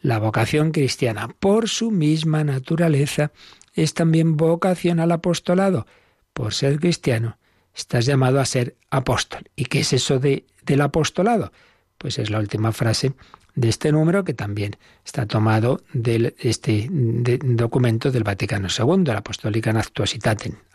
[0.03, 3.33] La vocación cristiana, por su misma naturaleza,
[3.75, 5.87] es también vocación al apostolado.
[6.33, 7.39] Por ser cristiano,
[7.75, 9.45] estás llamado a ser apóstol.
[9.55, 11.53] ¿Y qué es eso de, del apostolado?
[12.01, 13.13] pues es la última frase
[13.61, 19.75] de este número que también está tomado de este documento del Vaticano II, la Apostólica.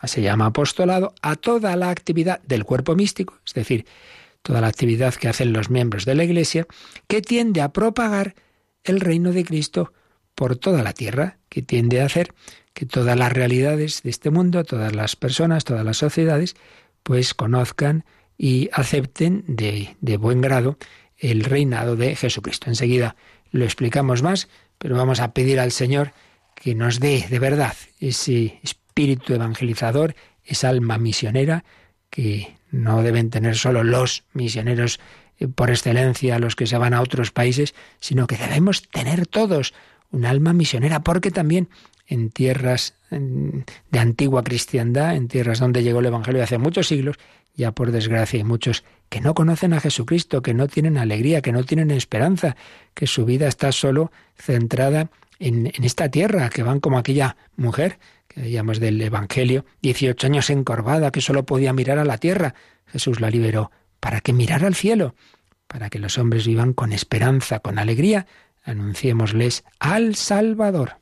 [0.04, 3.86] Se llama apostolado a toda la actividad del cuerpo místico, es decir,
[4.42, 6.68] toda la actividad que hacen los miembros de la Iglesia,
[7.08, 8.36] que tiende a propagar
[8.84, 9.92] el reino de Cristo
[10.36, 12.34] por toda la tierra, que tiende a hacer
[12.72, 16.54] que todas las realidades de este mundo, todas las personas, todas las sociedades,
[17.02, 18.04] pues conozcan
[18.38, 20.78] y acepten de, de buen grado
[21.18, 22.68] el reinado de Jesucristo.
[22.68, 23.16] Enseguida
[23.50, 24.48] lo explicamos más,
[24.78, 26.12] pero vamos a pedir al Señor
[26.54, 31.64] que nos dé de verdad ese espíritu evangelizador, esa alma misionera
[32.10, 35.00] que no deben tener solo los misioneros
[35.38, 39.74] eh, por excelencia, los que se van a otros países, sino que debemos tener todos
[40.10, 41.68] un alma misionera, porque también
[42.06, 47.16] en tierras de antigua cristiandad, en tierras donde llegó el Evangelio hace muchos siglos,
[47.54, 51.52] ya por desgracia hay muchos que no conocen a Jesucristo, que no tienen alegría, que
[51.52, 52.56] no tienen esperanza,
[52.94, 58.42] que su vida está solo centrada en, esta tierra, que van como aquella mujer que
[58.42, 62.54] veíamos del Evangelio, 18 años encorvada, que solo podía mirar a la tierra.
[62.86, 65.14] Jesús la liberó para que mirara al cielo,
[65.66, 68.26] para que los hombres vivan con esperanza, con alegría,
[68.64, 70.96] anunciémosles al Salvador.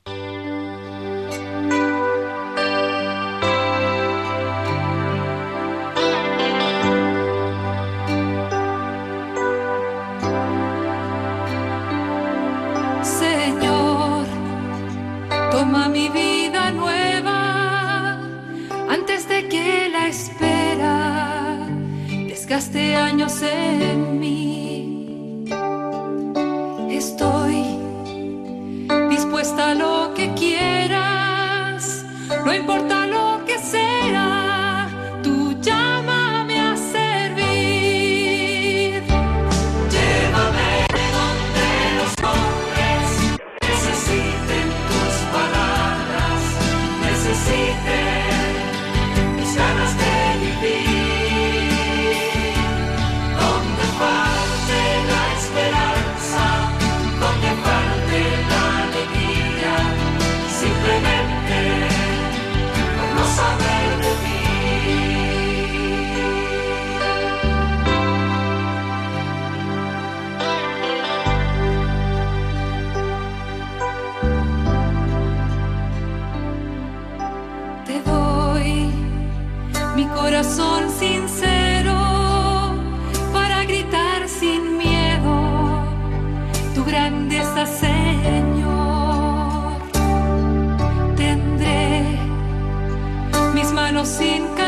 [94.05, 94.64] sin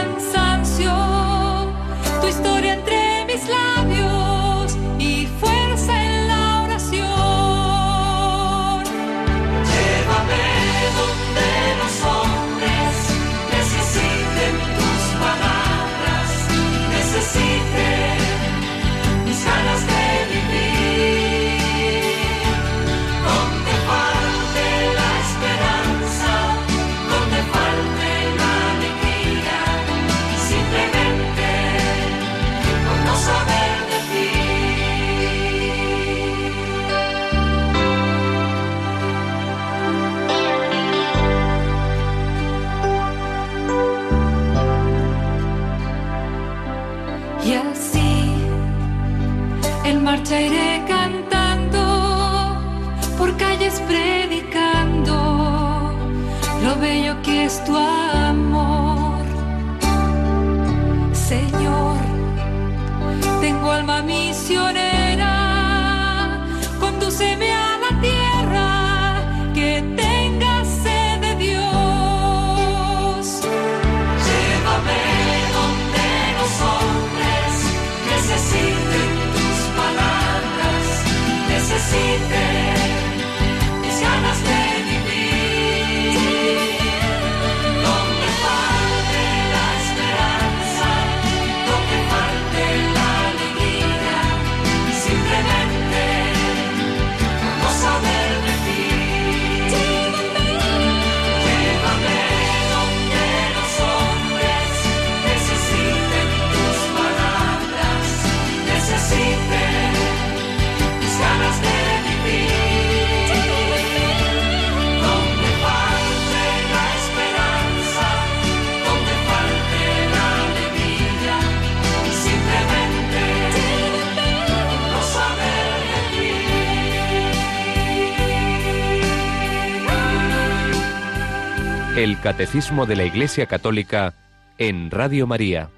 [132.07, 134.15] El Catecismo de la Iglesia Católica
[134.59, 135.71] en Radio María.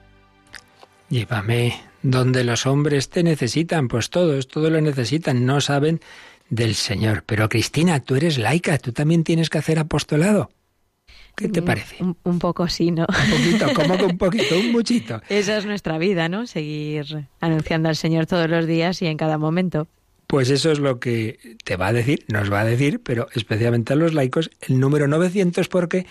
[1.08, 6.02] Llévame donde los hombres te necesitan, pues todos, todos lo necesitan, no saben
[6.50, 7.22] del Señor.
[7.24, 10.50] Pero Cristina, tú eres laica, tú también tienes que hacer apostolado.
[11.34, 11.96] ¿Qué te mm, parece?
[12.24, 13.06] Un, poco sí, ¿no?
[13.08, 15.22] Un poquito, como que un poquito, un muchito.
[15.30, 16.46] Esa es nuestra vida, ¿no?
[16.46, 19.88] Seguir anunciando al Señor todos los días y en cada momento.
[20.28, 23.94] Pues eso es lo que te va a decir, nos va a decir, pero especialmente
[23.94, 26.04] a los laicos, el número 900 porque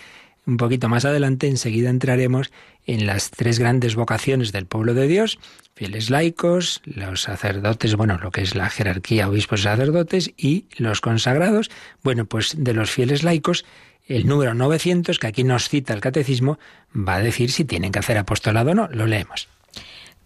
[0.47, 2.51] un poquito más adelante enseguida entraremos
[2.87, 5.37] en las tres grandes vocaciones del pueblo de Dios,
[5.75, 11.69] fieles laicos, los sacerdotes, bueno, lo que es la jerarquía obispos sacerdotes y los consagrados.
[12.01, 13.65] Bueno, pues de los fieles laicos,
[14.07, 16.57] el número 900 que aquí nos cita el catecismo
[16.95, 19.47] va a decir si tienen que hacer apostolado o no, lo leemos.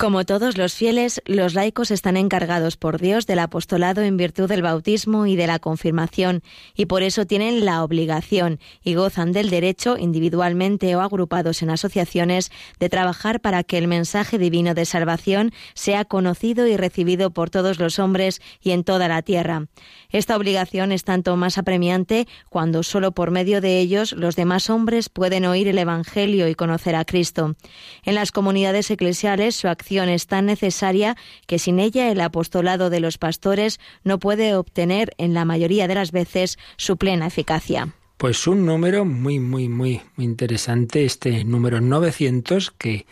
[0.02, 4.64] Como todos los fieles, los laicos están encargados por Dios del apostolado en virtud del
[4.64, 6.42] bautismo y de la confirmación,
[6.76, 12.52] y por eso tienen la obligación y gozan del derecho, individualmente o agrupados en asociaciones,
[12.80, 17.78] de trabajar para que el mensaje divino de salvación sea conocido y recibido por todos
[17.78, 19.68] los hombres y en toda la tierra.
[20.10, 25.10] Esta obligación es tanto más apremiante cuando solo por medio de ellos los demás hombres
[25.10, 27.56] pueden oír el Evangelio y conocer a Cristo.
[28.04, 31.16] En las comunidades eclesiales su acción es tan necesaria
[31.48, 35.96] que sin ella el apostolado de los pastores no puede obtener en la mayoría de
[35.96, 37.94] las veces su plena eficacia.
[38.18, 43.06] Pues un número muy, muy, muy, muy interesante, este número 900, que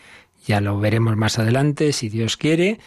[0.46, 2.78] ya lo veremos más adelante, si Dios quiere,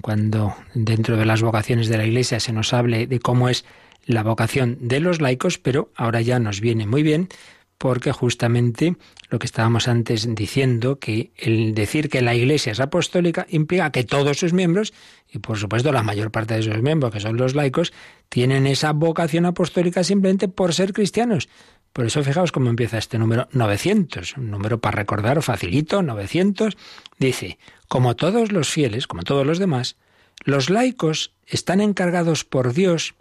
[0.00, 3.64] cuando dentro de las vocaciones de la Iglesia se nos hable de cómo es
[4.06, 7.28] la vocación de los laicos, pero ahora ya nos viene muy bien
[7.82, 8.94] porque justamente
[9.28, 14.04] lo que estábamos antes diciendo, que el decir que la Iglesia es apostólica implica que
[14.04, 14.92] todos sus miembros,
[15.28, 17.92] y por supuesto la mayor parte de sus miembros, que son los laicos,
[18.28, 21.48] tienen esa vocación apostólica simplemente por ser cristianos.
[21.92, 26.76] Por eso fijaos cómo empieza este número 900, un número para recordar facilito, 900,
[27.18, 27.58] dice,
[27.88, 29.96] como todos los fieles, como todos los demás,
[30.44, 33.16] los laicos están encargados por Dios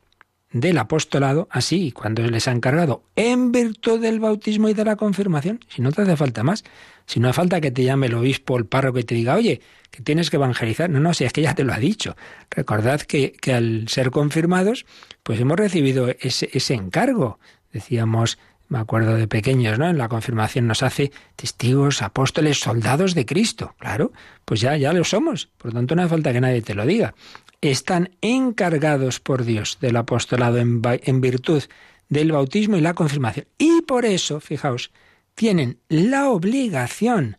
[0.53, 5.59] del apostolado, así, cuando les ha encargado, en virtud del bautismo y de la confirmación,
[5.69, 6.63] si no te hace falta más,
[7.05, 9.61] si no hace falta que te llame el obispo, el párroco y te diga, oye,
[9.89, 12.15] que tienes que evangelizar, no, no, si es que ya te lo ha dicho.
[12.49, 14.85] Recordad que, que al ser confirmados,
[15.23, 17.39] pues hemos recibido ese, ese encargo.
[17.73, 18.37] Decíamos,
[18.69, 19.89] me acuerdo de pequeños, ¿no?
[19.89, 23.75] En la confirmación nos hace testigos, apóstoles, soldados de Cristo.
[23.79, 24.13] Claro,
[24.45, 25.49] pues ya, ya lo somos.
[25.57, 27.13] Por lo tanto, no hace falta que nadie te lo diga
[27.61, 31.63] están encargados por Dios del apostolado en, virtud
[32.09, 33.45] del bautismo y la confirmación.
[33.57, 34.91] Y por eso, fijaos,
[35.35, 37.37] tienen la obligación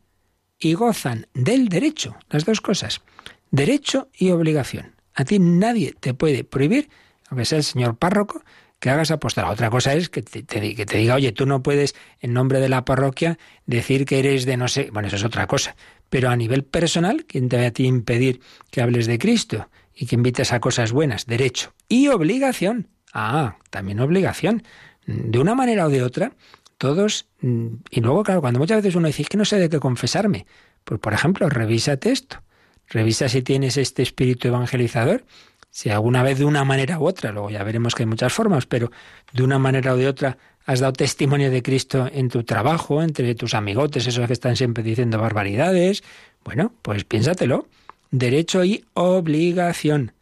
[0.58, 3.02] y gozan del derecho, las dos cosas,
[3.50, 4.94] derecho y obligación.
[5.14, 6.88] A ti nadie te puede prohibir,
[7.28, 8.42] aunque sea el señor párroco,
[8.78, 9.52] que hagas apostolado.
[9.52, 13.38] Otra cosa es que te, diga, oye, tú no puedes, en nombre de la parroquia,
[13.64, 14.90] decir que eres de no sé.
[14.92, 15.76] Bueno, eso es otra cosa.
[16.10, 18.40] Pero a nivel personal, ¿quién te va a ti impedir
[18.72, 19.68] que hables de Cristo?
[19.94, 21.74] Y que invites a cosas buenas, derecho.
[21.88, 22.88] Y obligación.
[23.12, 24.62] Ah, también obligación.
[25.06, 26.32] De una manera o de otra,
[26.78, 27.26] todos.
[27.40, 30.46] Y luego, claro, cuando muchas veces uno dice que no sé de qué confesarme,
[30.84, 32.42] pues por ejemplo, revísate esto.
[32.88, 35.24] Revisa si tienes este espíritu evangelizador.
[35.70, 38.66] Si alguna vez de una manera u otra, luego ya veremos que hay muchas formas,
[38.66, 38.90] pero
[39.32, 40.36] de una manera o de otra
[40.66, 44.84] has dado testimonio de Cristo en tu trabajo, entre tus amigotes, esos que están siempre
[44.84, 46.04] diciendo barbaridades.
[46.44, 47.68] Bueno, pues piénsatelo
[48.12, 50.12] derecho y obligación.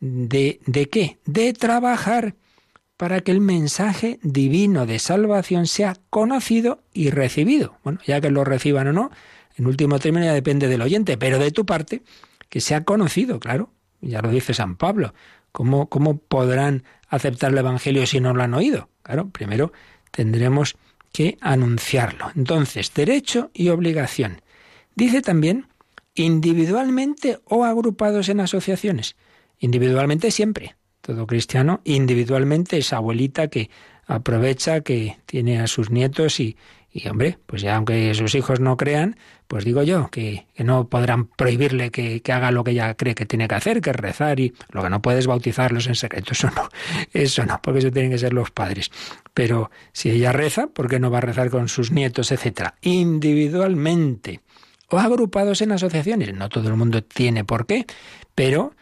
[0.00, 1.18] ¿De, ¿De qué?
[1.24, 2.34] De trabajar
[2.98, 7.78] para que el mensaje divino de salvación sea conocido y recibido.
[7.82, 9.10] Bueno, ya que lo reciban o no,
[9.56, 12.02] en último término ya depende del oyente, pero de tu parte,
[12.50, 13.70] que sea conocido, claro.
[14.02, 15.14] Ya lo dice San Pablo.
[15.52, 18.90] ¿Cómo, cómo podrán aceptar el Evangelio si no lo han oído?
[19.02, 19.72] Claro, primero
[20.10, 20.76] tendremos
[21.12, 22.30] que anunciarlo.
[22.36, 24.42] Entonces, derecho y obligación.
[24.94, 25.66] Dice también
[26.16, 29.16] individualmente o agrupados en asociaciones.
[29.58, 30.76] Individualmente siempre.
[31.00, 33.70] Todo cristiano individualmente es abuelita que
[34.06, 36.56] aprovecha que tiene a sus nietos y,
[36.90, 41.26] y hombre, pues ya aunque sus hijos no crean, pues digo yo, que, no podrán
[41.26, 44.40] prohibirle que, que, haga lo que ella cree que tiene que hacer, que es rezar
[44.40, 46.68] y lo que no puedes bautizarlos en secreto, eso no,
[47.12, 48.90] eso no, porque eso tienen que ser los padres.
[49.34, 52.74] Pero si ella reza, ¿por qué no va a rezar con sus nietos, etcétera?
[52.80, 54.40] Individualmente
[54.88, 56.34] o agrupados en asociaciones.
[56.34, 57.86] No todo el mundo tiene por qué,
[58.34, 58.74] pero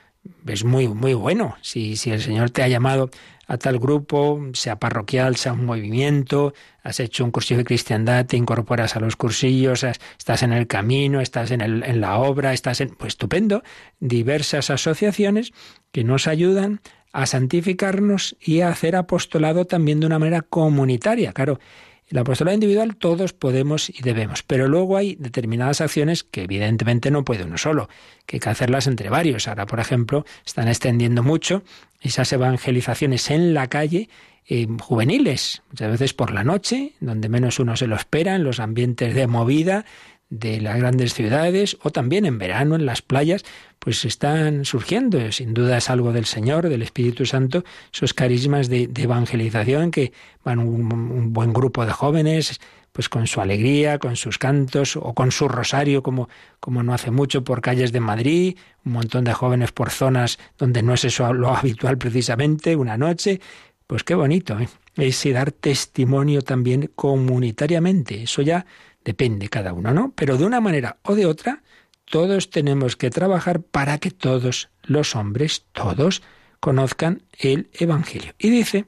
[0.47, 1.57] es muy, muy bueno.
[1.63, 3.11] Si, si el Señor te ha llamado
[3.47, 8.37] a tal grupo, sea parroquial, sea un movimiento, has hecho un cursillo de cristiandad, te
[8.37, 12.81] incorporas a los cursillos, estás en el camino, estás en, el, en la obra, estás
[12.81, 12.91] en...
[12.91, 13.63] Pues estupendo,
[14.01, 15.53] diversas asociaciones
[15.93, 16.81] que nos ayudan
[17.13, 21.33] a santificarnos y a hacer apostolado también de una manera comunitaria.
[21.33, 21.61] Claro,
[22.09, 27.25] el apostolado individual todos podemos y debemos, pero luego hay determinadas acciones que evidentemente no
[27.25, 27.89] puede uno solo,
[28.27, 29.49] que hay que hacerlas entre varios.
[29.49, 31.63] Ahora, por ejemplo, están extendiendo mucho
[32.01, 34.09] esas evangelizaciones en la calle
[34.47, 38.61] eh, juveniles, muchas veces por la noche, donde menos uno se lo espera, en los
[38.61, 39.87] ambientes de movida,
[40.31, 43.45] de las grandes ciudades o también en verano en las playas,
[43.79, 45.31] pues están surgiendo.
[45.33, 50.13] Sin duda es algo del Señor, del Espíritu Santo, esos carismas de, evangelización que
[50.43, 52.61] van un, buen grupo de jóvenes,
[52.93, 56.29] pues con su alegría, con sus cantos o con su rosario, como,
[56.61, 60.83] como no hace mucho por calles de Madrid, un montón de jóvenes por zonas donde
[60.83, 63.41] no es eso lo habitual precisamente, una noche.
[63.87, 64.69] Pues qué bonito, ¿eh?
[64.97, 68.23] Es dar testimonio también comunitariamente.
[68.23, 68.65] Eso ya
[69.05, 70.13] Depende cada uno, ¿no?
[70.15, 71.63] Pero de una manera o de otra,
[72.05, 76.23] todos tenemos que trabajar para que todos los hombres, todos,
[76.61, 78.33] conozcan el Evangelio.
[78.39, 78.87] Y dice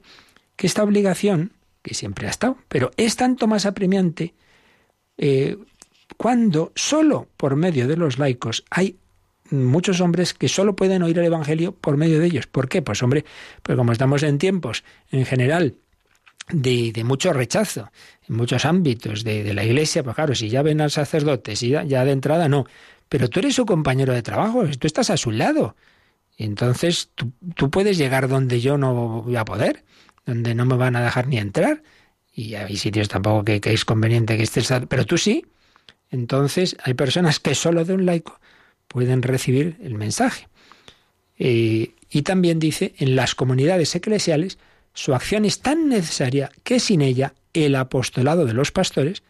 [0.55, 1.53] que esta obligación,
[1.83, 4.33] que siempre ha estado, pero es tanto más apremiante
[5.17, 5.57] eh,
[6.17, 8.97] cuando solo por medio de los laicos hay
[9.51, 12.47] muchos hombres que solo pueden oír el Evangelio por medio de ellos.
[12.47, 12.81] ¿Por qué?
[12.81, 13.25] Pues hombre,
[13.61, 15.75] pues como estamos en tiempos en general
[16.49, 17.91] de, de mucho rechazo
[18.27, 21.83] en muchos ámbitos de, la iglesia, pues claro, si ya ven al sacerdote, si ya,
[21.83, 22.65] ya de entrada no,
[23.09, 25.75] pero tú eres su compañero de trabajo, tú estás a su lado.
[26.37, 29.83] Entonces tú, tú puedes llegar donde yo no voy a poder,
[30.25, 31.83] donde no me van a dejar ni entrar.
[32.33, 35.45] Y hay sitios tampoco que, que es conveniente que estés, pero tú sí.
[36.11, 38.39] Entonces hay personas que solo de un laico
[38.87, 40.47] pueden recibir el mensaje.
[41.39, 44.57] Eh, y también dice, en las comunidades eclesiales,
[44.97, 49.21] su acción es tan necesaria que sin ella el apostolado de los pastores,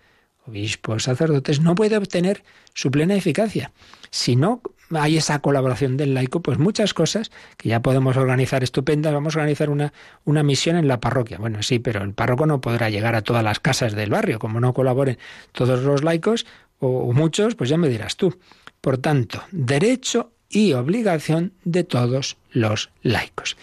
[0.47, 3.73] obispos, sacerdotes, no puede obtener su plena eficacia.
[4.09, 4.61] Si no
[4.91, 9.39] hay esa colaboración del laico, pues muchas cosas que ya podemos organizar estupendas, vamos a
[9.39, 9.91] organizar una,
[10.23, 11.37] una misión en la parroquia.
[11.37, 14.61] Bueno, sí, pero el párroco no podrá llegar a todas las casas del barrio, como
[14.61, 15.17] no colaboren
[15.51, 16.45] todos los laicos
[16.79, 18.39] o muchos, pues ya me dirás tú.
[18.79, 23.57] Por tanto, derecho y obligación de todos los laicos.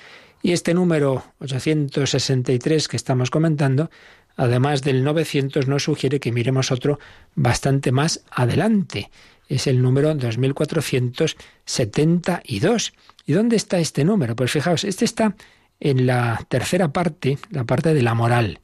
[0.45, 3.91] Y este número 863 que estamos comentando,
[4.37, 6.99] además del 900, nos sugiere que miremos otro
[7.35, 9.11] bastante más adelante.
[9.49, 12.93] Es el número 2472.
[13.25, 14.37] ¿Y dónde está este número?
[14.37, 15.35] Pues fijaos, este está
[15.81, 18.61] en la tercera parte, la parte de la moral,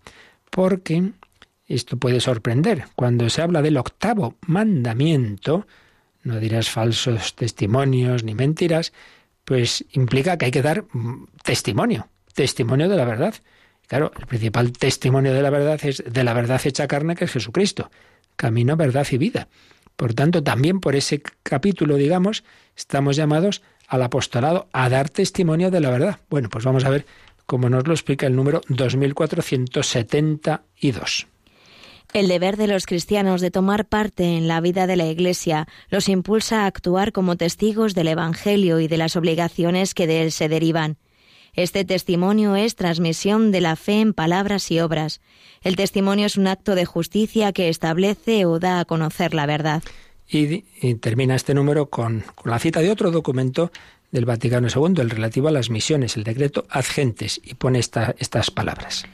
[0.50, 1.12] porque
[1.66, 2.88] esto puede sorprender.
[2.94, 5.66] Cuando se habla del octavo mandamiento,
[6.24, 8.92] no dirás falsos testimonios ni mentiras,
[9.50, 13.34] pues implica que hay que dar mm, testimonio, testimonio de la verdad.
[13.88, 17.32] Claro, el principal testimonio de la verdad es de la verdad hecha carne que es
[17.32, 17.90] Jesucristo,
[18.36, 19.48] camino, verdad y vida.
[19.96, 22.44] Por tanto, también por ese capítulo, digamos,
[22.76, 26.20] estamos llamados al apostolado a dar testimonio de la verdad.
[26.30, 27.04] Bueno, pues vamos a ver
[27.44, 31.26] cómo nos lo explica el número 2472.
[32.12, 36.08] El deber de los cristianos de tomar parte en la vida de la Iglesia los
[36.08, 40.48] impulsa a actuar como testigos del Evangelio y de las obligaciones que de él se
[40.48, 40.96] derivan.
[41.54, 45.20] Este testimonio es transmisión de la fe en palabras y obras.
[45.62, 49.82] El testimonio es un acto de justicia que establece o da a conocer la verdad.
[50.28, 50.62] Y,
[50.94, 53.70] termina este número con, la cita de otro documento
[54.10, 58.50] del Vaticano II, el relativo a las misiones, el decreto ad gentes, y pone estas
[58.50, 59.04] palabras.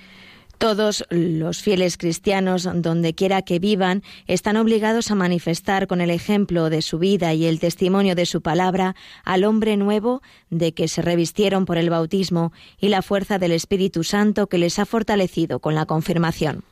[0.59, 6.71] Todos los fieles cristianos, donde quiera que vivan, están obligados a manifestar con el ejemplo
[6.71, 11.03] de su vida y el testimonio de su palabra al hombre nuevo de que se
[11.03, 15.75] revistieron por el bautismo y la fuerza del Espíritu Santo que les ha fortalecido con
[15.75, 16.65] la confirmación.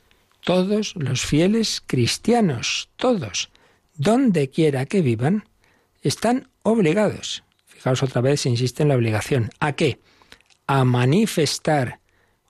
[0.45, 3.51] Todos los fieles cristianos, todos,
[3.97, 5.45] donde quiera que vivan,
[6.03, 7.45] están obligados.
[7.67, 9.51] Fijaos otra vez, insiste en la obligación.
[9.61, 10.01] ¿A qué?
[10.67, 12.01] A manifestar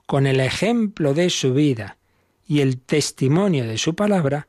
[0.05, 1.97] con el ejemplo de su vida
[2.47, 4.47] y el testimonio de su palabra,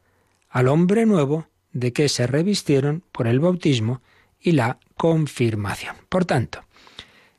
[0.49, 4.03] al hombre nuevo de que se revistieron por el bautismo
[4.41, 5.97] y la confirmación.
[6.09, 6.65] Por tanto,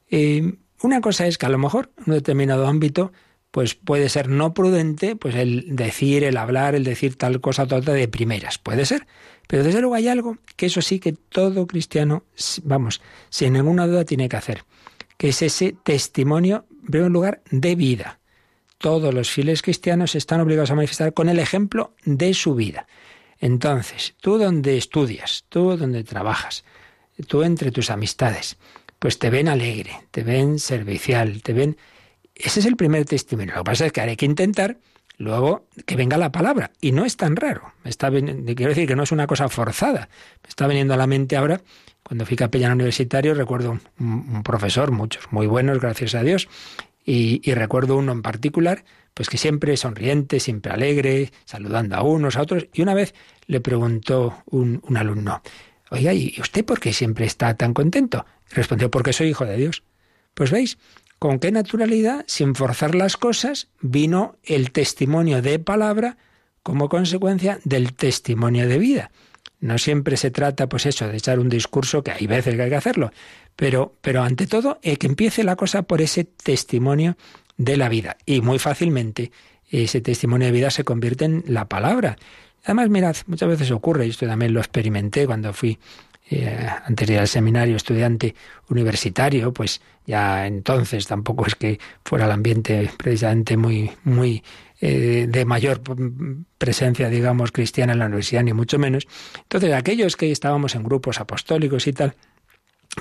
[0.10, 3.12] eh, una cosa es que a lo mejor en un determinado ámbito
[3.52, 7.94] pues puede ser no prudente pues el decir, el hablar, el decir tal cosa toda
[7.94, 9.08] de primeras, puede ser,
[9.48, 12.24] pero desde luego hay algo que eso sí que todo cristiano,
[12.64, 14.66] vamos, sin ninguna duda tiene que hacer,
[15.18, 18.20] que es ese testimonio en primer lugar, de vida.
[18.78, 22.88] Todos los fieles cristianos están obligados a manifestar con el ejemplo de su vida.
[23.40, 26.64] Entonces, tú donde estudias, tú donde trabajas,
[27.28, 28.58] tú entre tus amistades,
[29.00, 31.78] pues te ven alegre, te ven servicial, te ven...
[32.34, 33.56] Ese es el primer testimonio.
[33.56, 34.78] Lo que pasa es que hay que intentar
[35.18, 36.72] luego que venga la palabra.
[36.80, 37.74] Y no es tan raro.
[37.84, 40.10] está quiero decir que no es una cosa forzada.
[40.44, 41.62] Me está viniendo a la mente ahora,
[42.08, 46.48] cuando fui capellán universitario, recuerdo un, profesor, muchos, muy buenos, gracias a Dios,
[47.06, 52.44] y, recuerdo uno en particular, pues que siempre sonriente, siempre alegre, saludando a unos, a
[52.44, 52.68] otros.
[52.72, 53.14] Y una vez
[53.48, 55.42] le preguntó un, un alumno,
[55.90, 58.26] oiga, ¿y usted por qué siempre está tan contento?
[58.52, 59.84] Respondió, porque soy hijo de Dios.
[60.34, 60.78] Pues veis,
[61.20, 66.18] con qué naturalidad, sin forzar las cosas, vino el testimonio de palabra
[66.64, 69.12] como consecuencia del testimonio de vida.
[69.60, 72.70] No siempre se trata, pues eso, de echar un discurso, que hay veces que hay
[72.70, 73.12] que hacerlo,
[73.56, 77.18] pero, pero ante todo, eh, que empiece la cosa por ese testimonio
[77.58, 78.18] de la vida.
[78.26, 79.32] Y muy fácilmente
[79.70, 82.18] ese testimonio de vida se convierte en la palabra.
[82.64, 85.80] Además, mirad, muchas veces ocurre, y esto también lo experimenté cuando fui
[86.30, 88.36] eh, antes de ir al seminario estudiante
[88.70, 94.44] universitario, pues ya entonces tampoco es que fuera el ambiente precisamente muy, muy
[94.80, 95.82] eh, de mayor
[96.58, 99.08] presencia, digamos, cristiana en la universidad, ni mucho menos.
[99.42, 102.16] Entonces, aquellos que estábamos en grupos apostólicos y tal,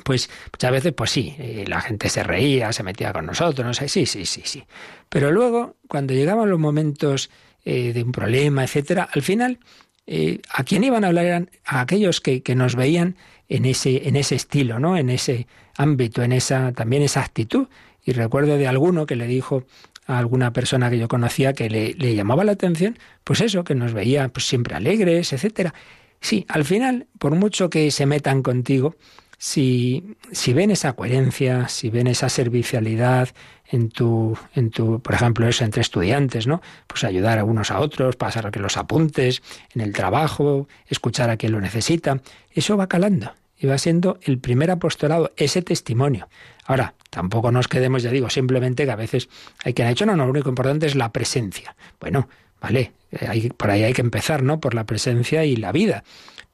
[0.04, 3.74] pues muchas veces, pues sí, eh, la gente se reía, se metía con nosotros, no
[3.74, 4.64] sé, sí, sí, sí, sí.
[5.08, 7.30] Pero luego, cuando llegaban los momentos
[7.64, 9.58] eh, de un problema, etcétera, al final,
[10.06, 13.16] eh, a quién iban a hablar eran a aquellos que, que, nos veían
[13.48, 14.96] en ese, en ese estilo, ¿no?
[14.96, 15.46] En ese
[15.76, 17.68] ámbito, en esa, también esa actitud.
[18.04, 19.64] Y recuerdo de alguno que le dijo
[20.06, 23.74] a alguna persona que yo conocía que le, le llamaba la atención, pues eso, que
[23.74, 25.74] nos veía pues, siempre alegres, etcétera.
[26.20, 28.96] Sí, al final, por mucho que se metan contigo,
[29.38, 33.28] si, si ven esa coherencia, si ven esa servicialidad
[33.68, 36.62] en tu, en tu, por ejemplo, eso entre estudiantes, ¿no?
[36.86, 39.42] Pues ayudar a unos a otros, pasar a que los apuntes,
[39.74, 42.20] en el trabajo, escuchar a quien lo necesita,
[42.50, 46.28] eso va calando y va siendo el primer apostolado, ese testimonio.
[46.64, 49.28] Ahora, tampoco nos quedemos, ya digo, simplemente que a veces
[49.64, 51.76] hay quien ha dicho, no, no, lo único importante es la presencia.
[52.00, 52.28] Bueno,
[52.60, 52.92] vale,
[53.26, 54.60] hay, por ahí hay que empezar, ¿no?
[54.60, 56.04] Por la presencia y la vida.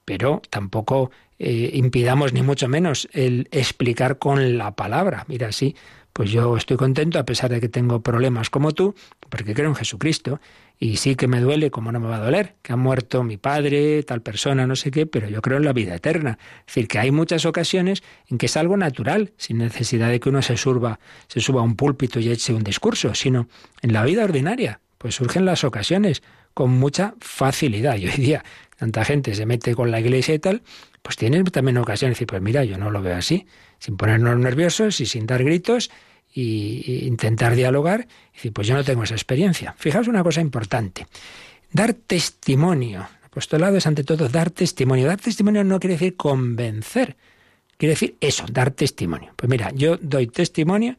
[0.04, 1.10] Pero tampoco
[1.44, 5.24] eh, impidamos ni mucho menos el explicar con la palabra.
[5.26, 5.74] Mira, sí,
[6.12, 8.94] pues yo estoy contento a pesar de que tengo problemas como tú,
[9.28, 10.40] porque creo en Jesucristo.
[10.78, 13.38] Y sí que me duele, como no me va a doler, que ha muerto mi
[13.38, 16.38] padre, tal persona, no sé qué, pero yo creo en la vida eterna.
[16.60, 20.28] Es decir, que hay muchas ocasiones en que es algo natural, sin necesidad de que
[20.28, 23.48] uno se suba, se suba a un púlpito y eche un discurso, sino
[23.80, 24.80] en la vida ordinaria.
[24.98, 26.22] Pues surgen las ocasiones
[26.54, 27.96] con mucha facilidad.
[27.96, 28.44] Y hoy día
[28.82, 30.62] tanta gente se mete con la iglesia y tal,
[31.02, 33.46] pues tienes también ocasiones de decir, pues mira, yo no lo veo así,
[33.78, 35.88] sin ponernos nerviosos y sin dar gritos
[36.34, 39.76] y, intentar dialogar, y decir, pues yo no tengo esa experiencia.
[39.78, 41.06] Fijaos una cosa importante,
[41.70, 43.06] dar testimonio.
[43.22, 45.06] Apostolado es ante todo dar testimonio.
[45.06, 47.16] Dar testimonio no quiere decir convencer,
[47.76, 49.32] quiere decir eso, dar testimonio.
[49.36, 50.96] Pues mira, yo doy testimonio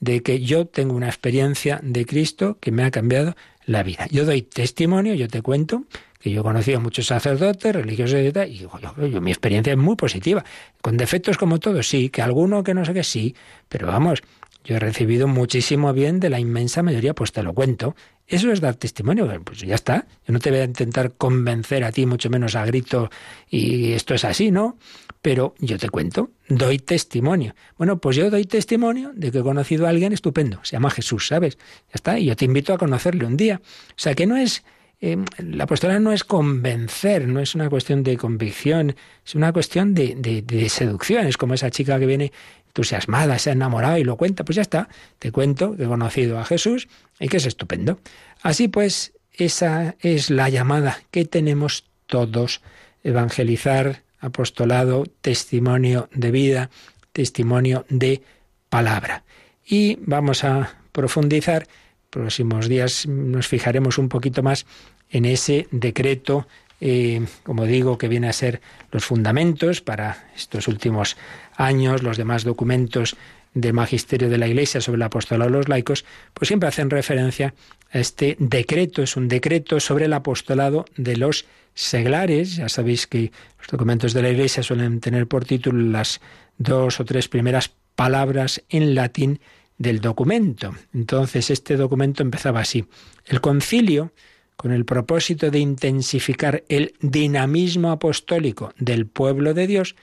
[0.00, 4.06] de que yo tengo una experiencia de Cristo que me ha cambiado la vida.
[4.10, 5.84] Yo doy testimonio, yo te cuento
[6.22, 10.44] que yo he conocido muchos sacerdotes, religiosos y tal, y mi experiencia es muy positiva.
[10.80, 13.34] Con defectos como todos, sí, que alguno que no sé qué, sí,
[13.68, 14.22] pero vamos,
[14.64, 17.96] yo he recibido muchísimo bien de la inmensa mayoría, pues te lo cuento.
[18.28, 20.06] Eso es dar testimonio, pues ya está.
[20.26, 23.10] Yo no te voy a intentar convencer a ti, mucho menos a grito,
[23.50, 24.78] y esto es así, ¿no?
[25.20, 27.54] Pero yo te cuento, doy testimonio.
[27.76, 31.26] Bueno, pues yo doy testimonio de que he conocido a alguien estupendo, se llama Jesús,
[31.26, 31.58] ¿sabes?
[31.58, 33.60] Ya está, y yo te invito a conocerle un día.
[33.90, 34.62] O sea, que no es
[35.04, 38.94] eh, la apostolado no es convencer, no es una cuestión de convicción,
[39.26, 41.26] es una cuestión de, de, seducción.
[41.26, 42.32] Es como esa chica que viene
[42.68, 44.88] entusiasmada, se ha enamorado y lo cuenta, pues ya está,
[45.18, 46.86] te cuento que he conocido a Jesús
[47.18, 47.98] y que es estupendo.
[48.42, 52.60] Así pues, esa es la llamada que tenemos todos,
[53.02, 56.70] evangelizar, apostolado, testimonio de vida,
[57.12, 58.22] testimonio de
[58.68, 59.24] palabra.
[59.66, 61.66] Y vamos a profundizar
[62.12, 64.66] próximos días nos fijaremos un poquito más
[65.12, 66.48] en ese decreto,
[66.80, 68.60] eh, como digo, que viene a ser
[68.90, 71.16] los fundamentos para estos últimos
[71.56, 73.16] años, los demás documentos
[73.54, 77.54] del magisterio de la Iglesia sobre el apostolado de los laicos, pues siempre hacen referencia
[77.92, 81.44] a este decreto, es un decreto sobre el apostolado de los
[81.74, 82.56] seglares.
[82.56, 86.20] Ya sabéis que los documentos de la Iglesia suelen tener por título las
[86.56, 89.40] dos o tres primeras palabras en latín
[89.78, 90.74] del documento.
[90.94, 92.86] Entonces, este documento empezaba así.
[93.26, 94.12] El concilio,
[94.56, 99.96] con el propósito de intensificar el dinamismo apostólico del pueblo de Dios,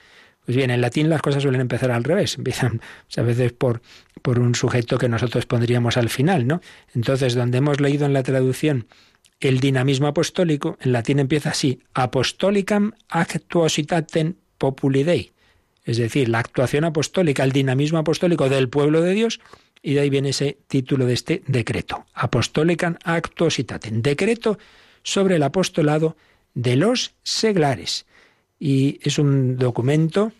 [0.44, 2.80] pues bien, en latín las cosas suelen empezar al revés, empiezan
[3.16, 3.82] a veces por,
[4.22, 6.60] por un sujeto que nosotros pondríamos al final, ¿no?
[6.94, 8.86] Entonces, donde hemos leído en la traducción
[9.40, 15.32] el dinamismo apostólico, en latín empieza así, apostolicam actuositatem populi Dei,
[15.84, 19.40] es decir, la actuación apostólica, el dinamismo apostólico del pueblo de Dios,
[19.82, 24.58] y de ahí viene ese título de este decreto, Apostolicam Actuositatem, decreto
[25.02, 26.16] sobre el apostolado
[26.54, 28.06] de los seglares.
[28.58, 30.32] Y es un documento,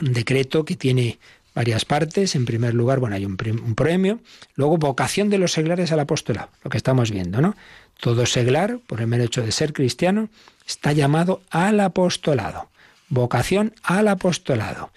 [0.00, 1.18] un decreto que tiene
[1.54, 2.34] varias partes.
[2.36, 4.20] En primer lugar, bueno, hay un, premio.
[4.54, 7.56] Luego, vocación de los seglares al apostolado, lo que estamos viendo, ¿no?
[7.98, 10.28] Todo seglar, por el mero hecho de ser cristiano,
[10.66, 12.70] está llamado al apostolado.
[13.08, 14.90] Vocación al apostolado.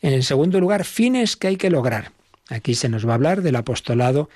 [0.00, 2.12] En segundo lugar, fines que hay que lograr.
[2.50, 4.28] Aquí se nos va a hablar del apostolado,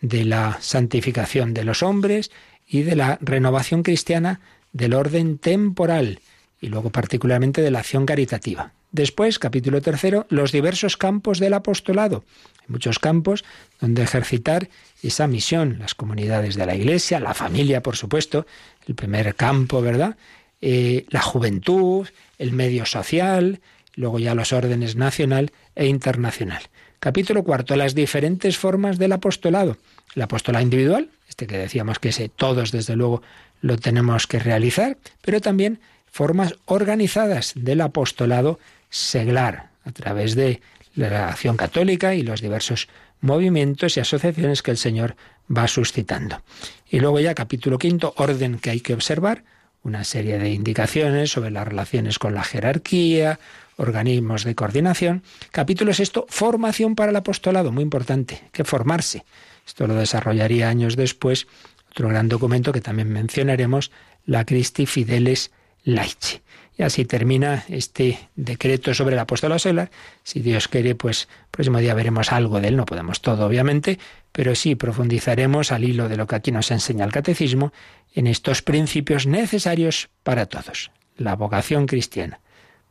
[0.00, 2.30] de la santificación de los hombres
[2.66, 4.40] y de la renovación cristiana
[4.72, 6.20] del orden temporal
[6.60, 8.72] y luego particularmente de la acción caritativa.
[8.90, 12.24] Después, capítulo tercero, los diversos campos del apostolado.
[12.60, 13.44] Hay muchos campos
[13.80, 14.68] donde ejercitar
[15.02, 18.46] esa misión, las comunidades de la Iglesia, la familia, por supuesto,
[18.86, 20.16] el primer campo, ¿verdad?
[20.60, 22.06] Eh, la juventud,
[22.38, 23.60] el medio social,
[23.94, 26.62] luego ya los órdenes nacional e internacional.
[27.02, 29.76] Capítulo cuarto, las diferentes formas del apostolado.
[30.14, 33.22] El apostolado individual, este que decíamos que ese todos desde luego
[33.60, 35.80] lo tenemos que realizar, pero también
[36.12, 40.60] formas organizadas del apostolado seglar a través de
[40.94, 42.86] la acción católica y los diversos
[43.20, 45.16] movimientos y asociaciones que el Señor
[45.50, 46.40] va suscitando.
[46.88, 49.42] Y luego ya capítulo quinto, orden que hay que observar,
[49.82, 53.38] una serie de indicaciones sobre las relaciones con la jerarquía,
[53.76, 55.22] organismos de coordinación.
[55.50, 59.24] Capítulo sexto, formación para el apostolado, muy importante, que formarse.
[59.66, 61.46] Esto lo desarrollaría años después
[61.92, 63.90] otro gran documento que también mencionaremos,
[64.24, 65.50] la Christi Fideles
[65.84, 66.40] Laici.
[66.82, 69.90] Así termina este decreto sobre el apostolado seglar.
[70.22, 72.76] Si Dios quiere, pues próximo día veremos algo de él.
[72.76, 73.98] No podemos todo, obviamente,
[74.32, 77.72] pero sí profundizaremos al hilo de lo que aquí nos enseña el catecismo
[78.14, 80.90] en estos principios necesarios para todos.
[81.16, 82.40] La vocación cristiana,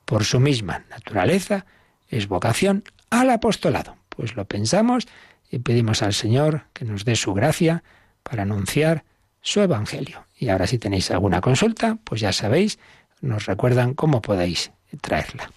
[0.06, 1.66] por su misma naturaleza,
[2.10, 3.98] es vocación al apostolado.
[4.10, 5.08] Pues lo pensamos
[5.50, 7.84] y pedimos al Señor que nos dé su gracia
[8.24, 9.04] para anunciar
[9.42, 10.26] su Evangelio.
[10.38, 12.80] Y ahora si tenéis alguna consulta, pues ya sabéis,
[13.22, 15.52] nos recuerdan cómo podéis traerla.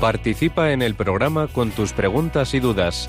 [0.00, 3.08] Participa en el programa con tus preguntas y dudas.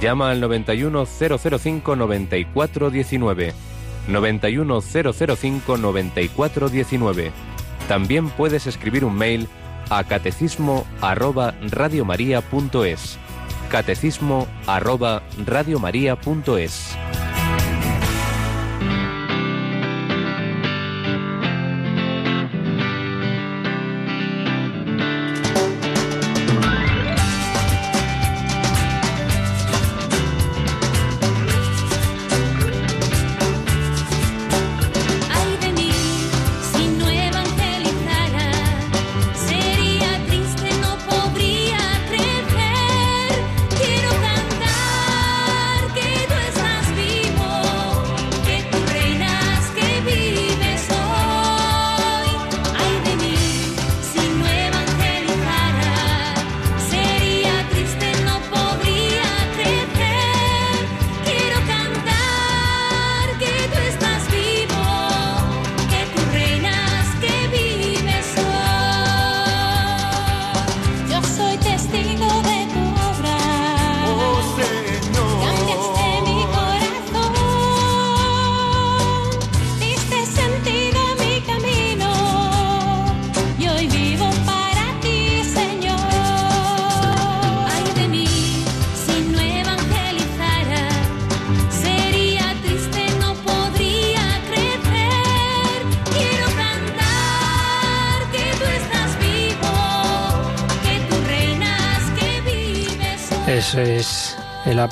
[0.00, 3.54] Llama al 91005 9419.
[4.06, 7.32] 91005 9419.
[7.88, 9.48] También puedes escribir un mail
[9.90, 11.54] a catecismo arroba.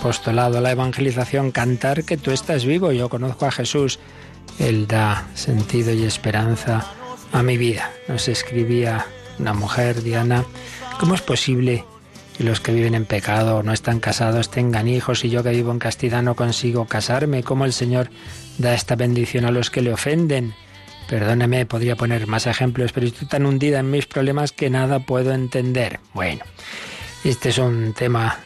[0.07, 2.92] Apostolado, la evangelización, cantar que tú estás vivo.
[2.92, 3.98] Yo conozco a Jesús.
[4.61, 6.86] Él da sentido y esperanza
[7.32, 7.90] a mi vida.
[8.07, 9.04] Nos escribía
[9.40, 10.44] una mujer, Diana,
[11.00, 11.84] ¿cómo es posible
[12.38, 15.72] que los que viven en pecado, no están casados, tengan hijos y yo que vivo
[15.72, 17.42] en castidad no consigo casarme?
[17.42, 18.09] ¿Cómo el Señor
[18.59, 20.54] da esta bendición a los que le ofenden?
[21.09, 25.32] Perdóneme, podría poner más ejemplos, pero estoy tan hundida en mis problemas que nada puedo
[25.32, 25.98] entender.
[26.14, 26.44] Bueno,
[27.24, 28.38] este es un tema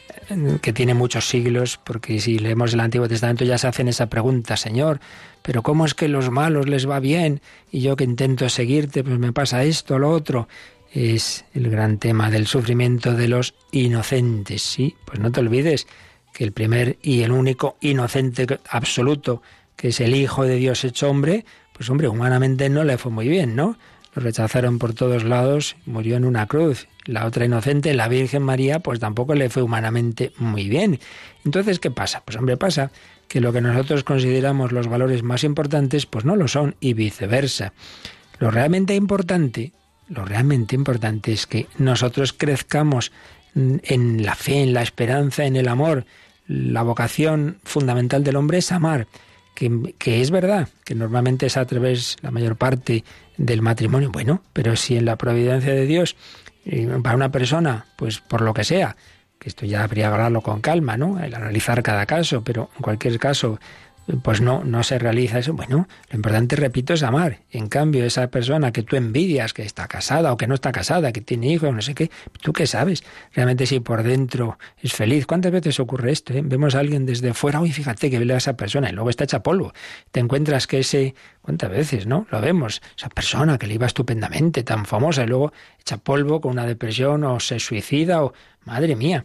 [0.60, 4.56] que tiene muchos siglos, porque si leemos el Antiguo Testamento ya se hacen esa pregunta,
[4.56, 5.00] Señor,
[5.42, 9.18] pero ¿cómo es que los malos les va bien y yo que intento seguirte, pues
[9.18, 10.48] me pasa esto, lo otro?
[10.92, 14.96] Es el gran tema del sufrimiento de los inocentes, ¿sí?
[15.04, 15.86] Pues no te olvides
[16.32, 19.42] que el primer y el único inocente absoluto,
[19.76, 23.28] que es el Hijo de Dios hecho hombre, pues hombre, humanamente no le fue muy
[23.28, 23.76] bien, ¿no?
[24.14, 26.88] Lo rechazaron por todos lados, murió en una cruz.
[27.04, 30.98] La otra inocente, la Virgen María, pues tampoco le fue humanamente muy bien.
[31.44, 32.22] Entonces, ¿qué pasa?
[32.24, 32.90] Pues hombre, pasa
[33.28, 37.72] que lo que nosotros consideramos los valores más importantes, pues no lo son, y viceversa.
[38.40, 39.72] Lo realmente importante,
[40.08, 43.12] lo realmente importante es que nosotros crezcamos
[43.54, 46.04] en la fe, en la esperanza, en el amor.
[46.48, 49.06] La vocación fundamental del hombre es amar.
[49.54, 53.04] Que, es verdad, que normalmente es a través, la mayor parte,
[53.36, 54.10] del matrimonio.
[54.10, 56.16] Bueno, pero si en la providencia de Dios,
[56.64, 58.96] eh, para una persona, pues por lo que sea,
[59.38, 61.18] que esto ya habría que hablarlo con calma, ¿no?
[61.22, 63.58] El analizar cada caso, pero en cualquier caso,
[64.22, 65.52] pues no, no se realiza eso.
[65.52, 67.40] Bueno, lo importante, repito, es amar.
[67.50, 71.12] En cambio, esa persona que tú envidias, que está casada o que no está casada,
[71.12, 73.04] que tiene hijos, no sé qué, ¿tú qué sabes?
[73.34, 75.26] Realmente si por dentro es feliz.
[75.26, 76.32] ¿Cuántas veces ocurre esto?
[76.32, 76.42] Eh?
[76.44, 79.24] Vemos a alguien desde fuera, uy, fíjate que ve a esa persona y luego está
[79.24, 79.72] hecha polvo.
[80.10, 82.26] Te encuentras que ese, ¿cuántas veces, no?
[82.30, 82.82] Lo vemos.
[82.96, 87.24] Esa persona que le iba estupendamente, tan famosa, y luego echa polvo con una depresión
[87.24, 88.32] o se suicida o,
[88.64, 89.24] madre mía.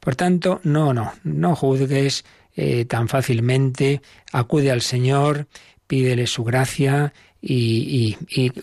[0.00, 2.24] Por tanto, no, no, no juzgues
[2.60, 4.02] eh, tan fácilmente,
[4.32, 5.46] acude al Señor,
[5.86, 8.16] pídele su gracia y,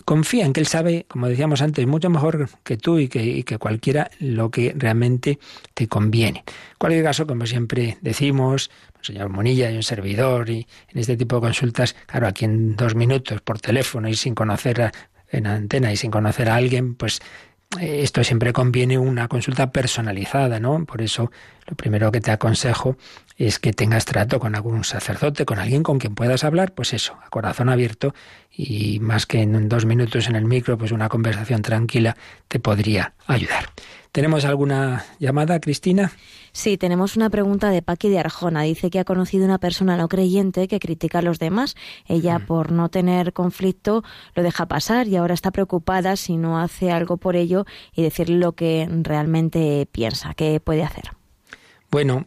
[0.04, 4.10] confía en que Él sabe, como decíamos antes, mucho mejor que tú y que, cualquiera
[4.20, 5.38] lo que realmente
[5.72, 6.40] te conviene.
[6.40, 8.70] En cualquier caso, como siempre decimos,
[9.00, 12.94] señor Monilla y un servidor, y en este tipo de consultas, claro, aquí en dos
[12.94, 14.92] minutos por teléfono y sin conocer a,
[15.30, 17.20] en antena y sin conocer a alguien, pues
[17.80, 20.84] eh, esto siempre conviene una consulta personalizada, ¿no?
[20.84, 21.30] Por eso
[21.66, 22.96] lo primero que te aconsejo
[23.36, 27.18] es que tengas trato con algún sacerdote, con alguien con quien puedas hablar, pues eso,
[27.24, 28.14] a corazón abierto
[28.50, 32.16] y más que en dos minutos en el micro, pues una conversación tranquila
[32.48, 33.70] te podría ayudar.
[34.12, 36.10] ¿Tenemos alguna llamada, Cristina?
[36.52, 38.62] Sí, tenemos una pregunta de Paqui de Arjona.
[38.62, 41.74] Dice que ha conocido una persona no creyente que critica a los demás.
[42.06, 42.46] Ella, mm.
[42.46, 44.04] por no tener conflicto,
[44.34, 48.38] lo deja pasar y ahora está preocupada si no hace algo por ello y decirle
[48.38, 50.32] lo que realmente piensa.
[50.32, 51.10] ¿Qué puede hacer?
[51.90, 52.24] Bueno,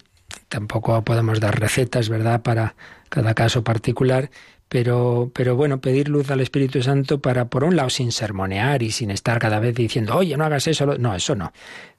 [0.47, 2.75] tampoco podemos dar recetas, ¿verdad?, para
[3.09, 4.29] cada caso particular,
[4.69, 8.91] pero, pero bueno, pedir luz al Espíritu Santo para, por un lado, sin sermonear y
[8.91, 10.85] sin estar cada vez diciendo, oye, no hagas eso.
[10.97, 11.51] No, eso no.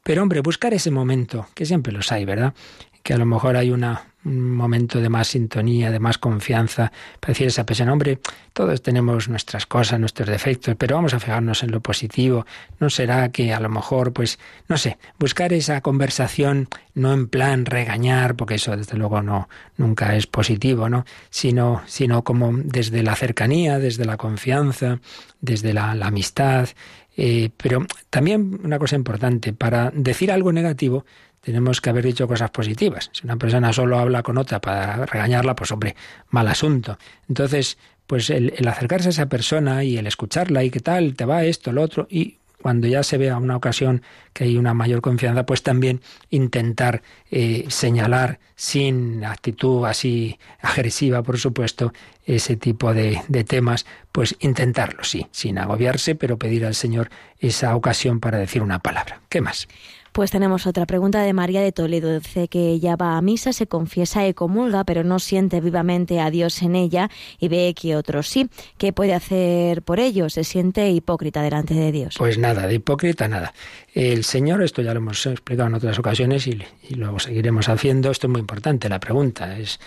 [0.04, 2.54] Pero hombre, buscar ese momento, que siempre los hay, ¿verdad?
[3.02, 7.32] Que a lo mejor hay una, un momento de más sintonía, de más confianza, para
[7.32, 8.18] decir esa persona, hombre,
[8.52, 12.44] todos tenemos nuestras cosas, nuestros defectos, pero vamos a fijarnos en lo positivo.
[12.78, 14.38] ¿No será que a lo mejor, pues,
[14.68, 19.48] no sé, buscar esa conversación no en plan regañar, porque eso desde luego no,
[19.78, 21.06] nunca es positivo, ¿no?
[21.30, 25.00] Sino, sino como desde la cercanía, desde la confianza,
[25.40, 26.68] desde la, amistad.
[27.16, 31.04] Eh, pero también una cosa importante, para decir algo negativo,
[31.40, 33.10] tenemos que haber dicho cosas positivas.
[33.12, 35.96] Si una persona solo habla con otra para regañarla, pues hombre,
[36.28, 36.98] mal asunto.
[37.28, 41.44] Entonces, pues el, acercarse a esa persona y el escucharla y qué tal, te va
[41.44, 45.46] esto, lo otro, y cuando ya se vea una ocasión que hay una mayor confianza,
[45.46, 51.92] pues también intentar eh, señalar sin actitud así agresiva, por supuesto,
[52.26, 58.20] ese tipo de, temas, pues intentarlo, sí, sin agobiarse, pero pedir al Señor esa ocasión
[58.20, 59.20] para decir una palabra.
[59.28, 59.68] ¿Qué más?
[60.12, 62.18] Pues tenemos otra pregunta de María de Toledo.
[62.18, 66.30] Dice que ella va a misa, se confiesa y comulga, pero no siente vivamente a
[66.30, 68.50] Dios en ella y ve que otros sí.
[68.76, 70.28] ¿Qué puede hacer por ello?
[70.28, 72.16] Se siente hipócrita delante de Dios.
[72.18, 73.54] Pues nada, de hipócrita nada.
[73.94, 78.10] El Señor, esto ya lo hemos explicado en otras ocasiones y, y luego seguiremos haciendo.
[78.10, 79.58] Esto es muy importante, la pregunta.
[79.58, 79.78] Es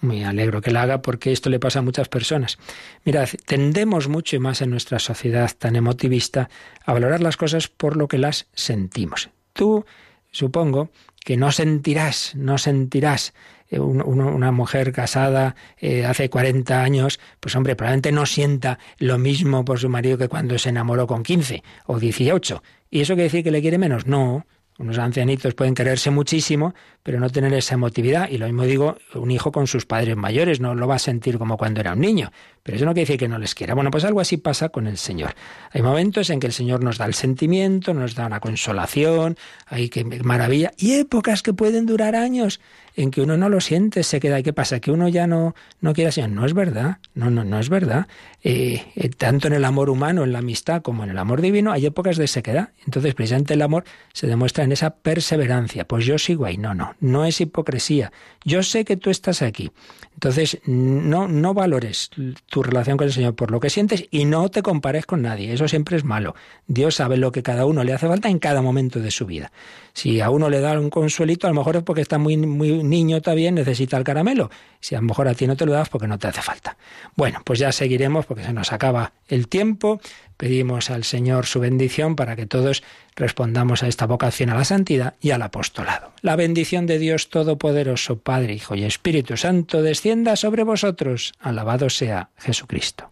[0.00, 2.58] muy alegro que la haga porque esto le pasa a muchas personas.
[3.04, 6.50] Mirad, tendemos mucho y más en nuestra sociedad tan emotivista
[6.84, 9.30] a valorar las cosas por lo que las sentimos.
[9.52, 9.84] Tú,
[10.30, 10.90] supongo,
[11.24, 13.32] que no sentirás, no sentirás
[13.68, 19.64] eh, una mujer casada eh, hace 40 años, pues hombre, probablemente no sienta lo mismo
[19.64, 22.62] por su marido que cuando se enamoró con 15 o 18.
[22.90, 24.06] ¿Y eso quiere decir que le quiere menos?
[24.06, 24.44] No,
[24.78, 28.28] unos ancianitos pueden quererse muchísimo, pero no tener esa emotividad.
[28.28, 31.38] Y lo mismo digo, un hijo con sus padres mayores no lo va a sentir
[31.38, 32.32] como cuando era un niño.
[32.62, 33.74] Pero eso no quiere decir que no les quiera.
[33.74, 35.34] Bueno, pues algo así pasa con el Señor.
[35.72, 39.36] Hay momentos en que el Señor nos da el sentimiento, nos da una consolación,
[39.66, 42.60] hay que maravilla, y épocas que pueden durar años
[42.94, 44.38] en que uno no lo siente, se queda.
[44.38, 44.80] ¿Y qué pasa?
[44.80, 46.30] Que uno ya no, no quiere Señor.
[46.30, 48.06] No es verdad, no, no, no es verdad.
[48.42, 51.72] Eh, eh, tanto en el amor humano, en la amistad, como en el amor divino,
[51.72, 52.70] hay épocas de sequedad.
[52.84, 55.86] Entonces, precisamente el amor se demuestra en esa perseverancia.
[55.86, 56.58] Pues yo sigo ahí.
[56.58, 58.12] No, no, no es hipocresía.
[58.44, 59.72] Yo sé que tú estás aquí.
[60.14, 62.10] Entonces, no, no valores
[62.52, 65.54] tu relación con el Señor por lo que sientes y no te compares con nadie.
[65.54, 66.34] Eso siempre es malo.
[66.66, 69.50] Dios sabe lo que cada uno le hace falta en cada momento de su vida.
[69.94, 72.84] Si a uno le da un consuelito, a lo mejor es porque está muy, muy
[72.84, 74.50] niño todavía, necesita el caramelo.
[74.80, 76.76] Si a lo mejor a ti no te lo das porque no te hace falta.
[77.16, 79.98] Bueno, pues ya seguiremos porque se nos acaba el tiempo.
[80.42, 82.82] Pedimos al Señor su bendición para que todos
[83.14, 86.10] respondamos a esta vocación a la santidad y al apostolado.
[86.20, 91.32] La bendición de Dios Todopoderoso, Padre, Hijo y Espíritu Santo, descienda sobre vosotros.
[91.38, 93.11] Alabado sea Jesucristo.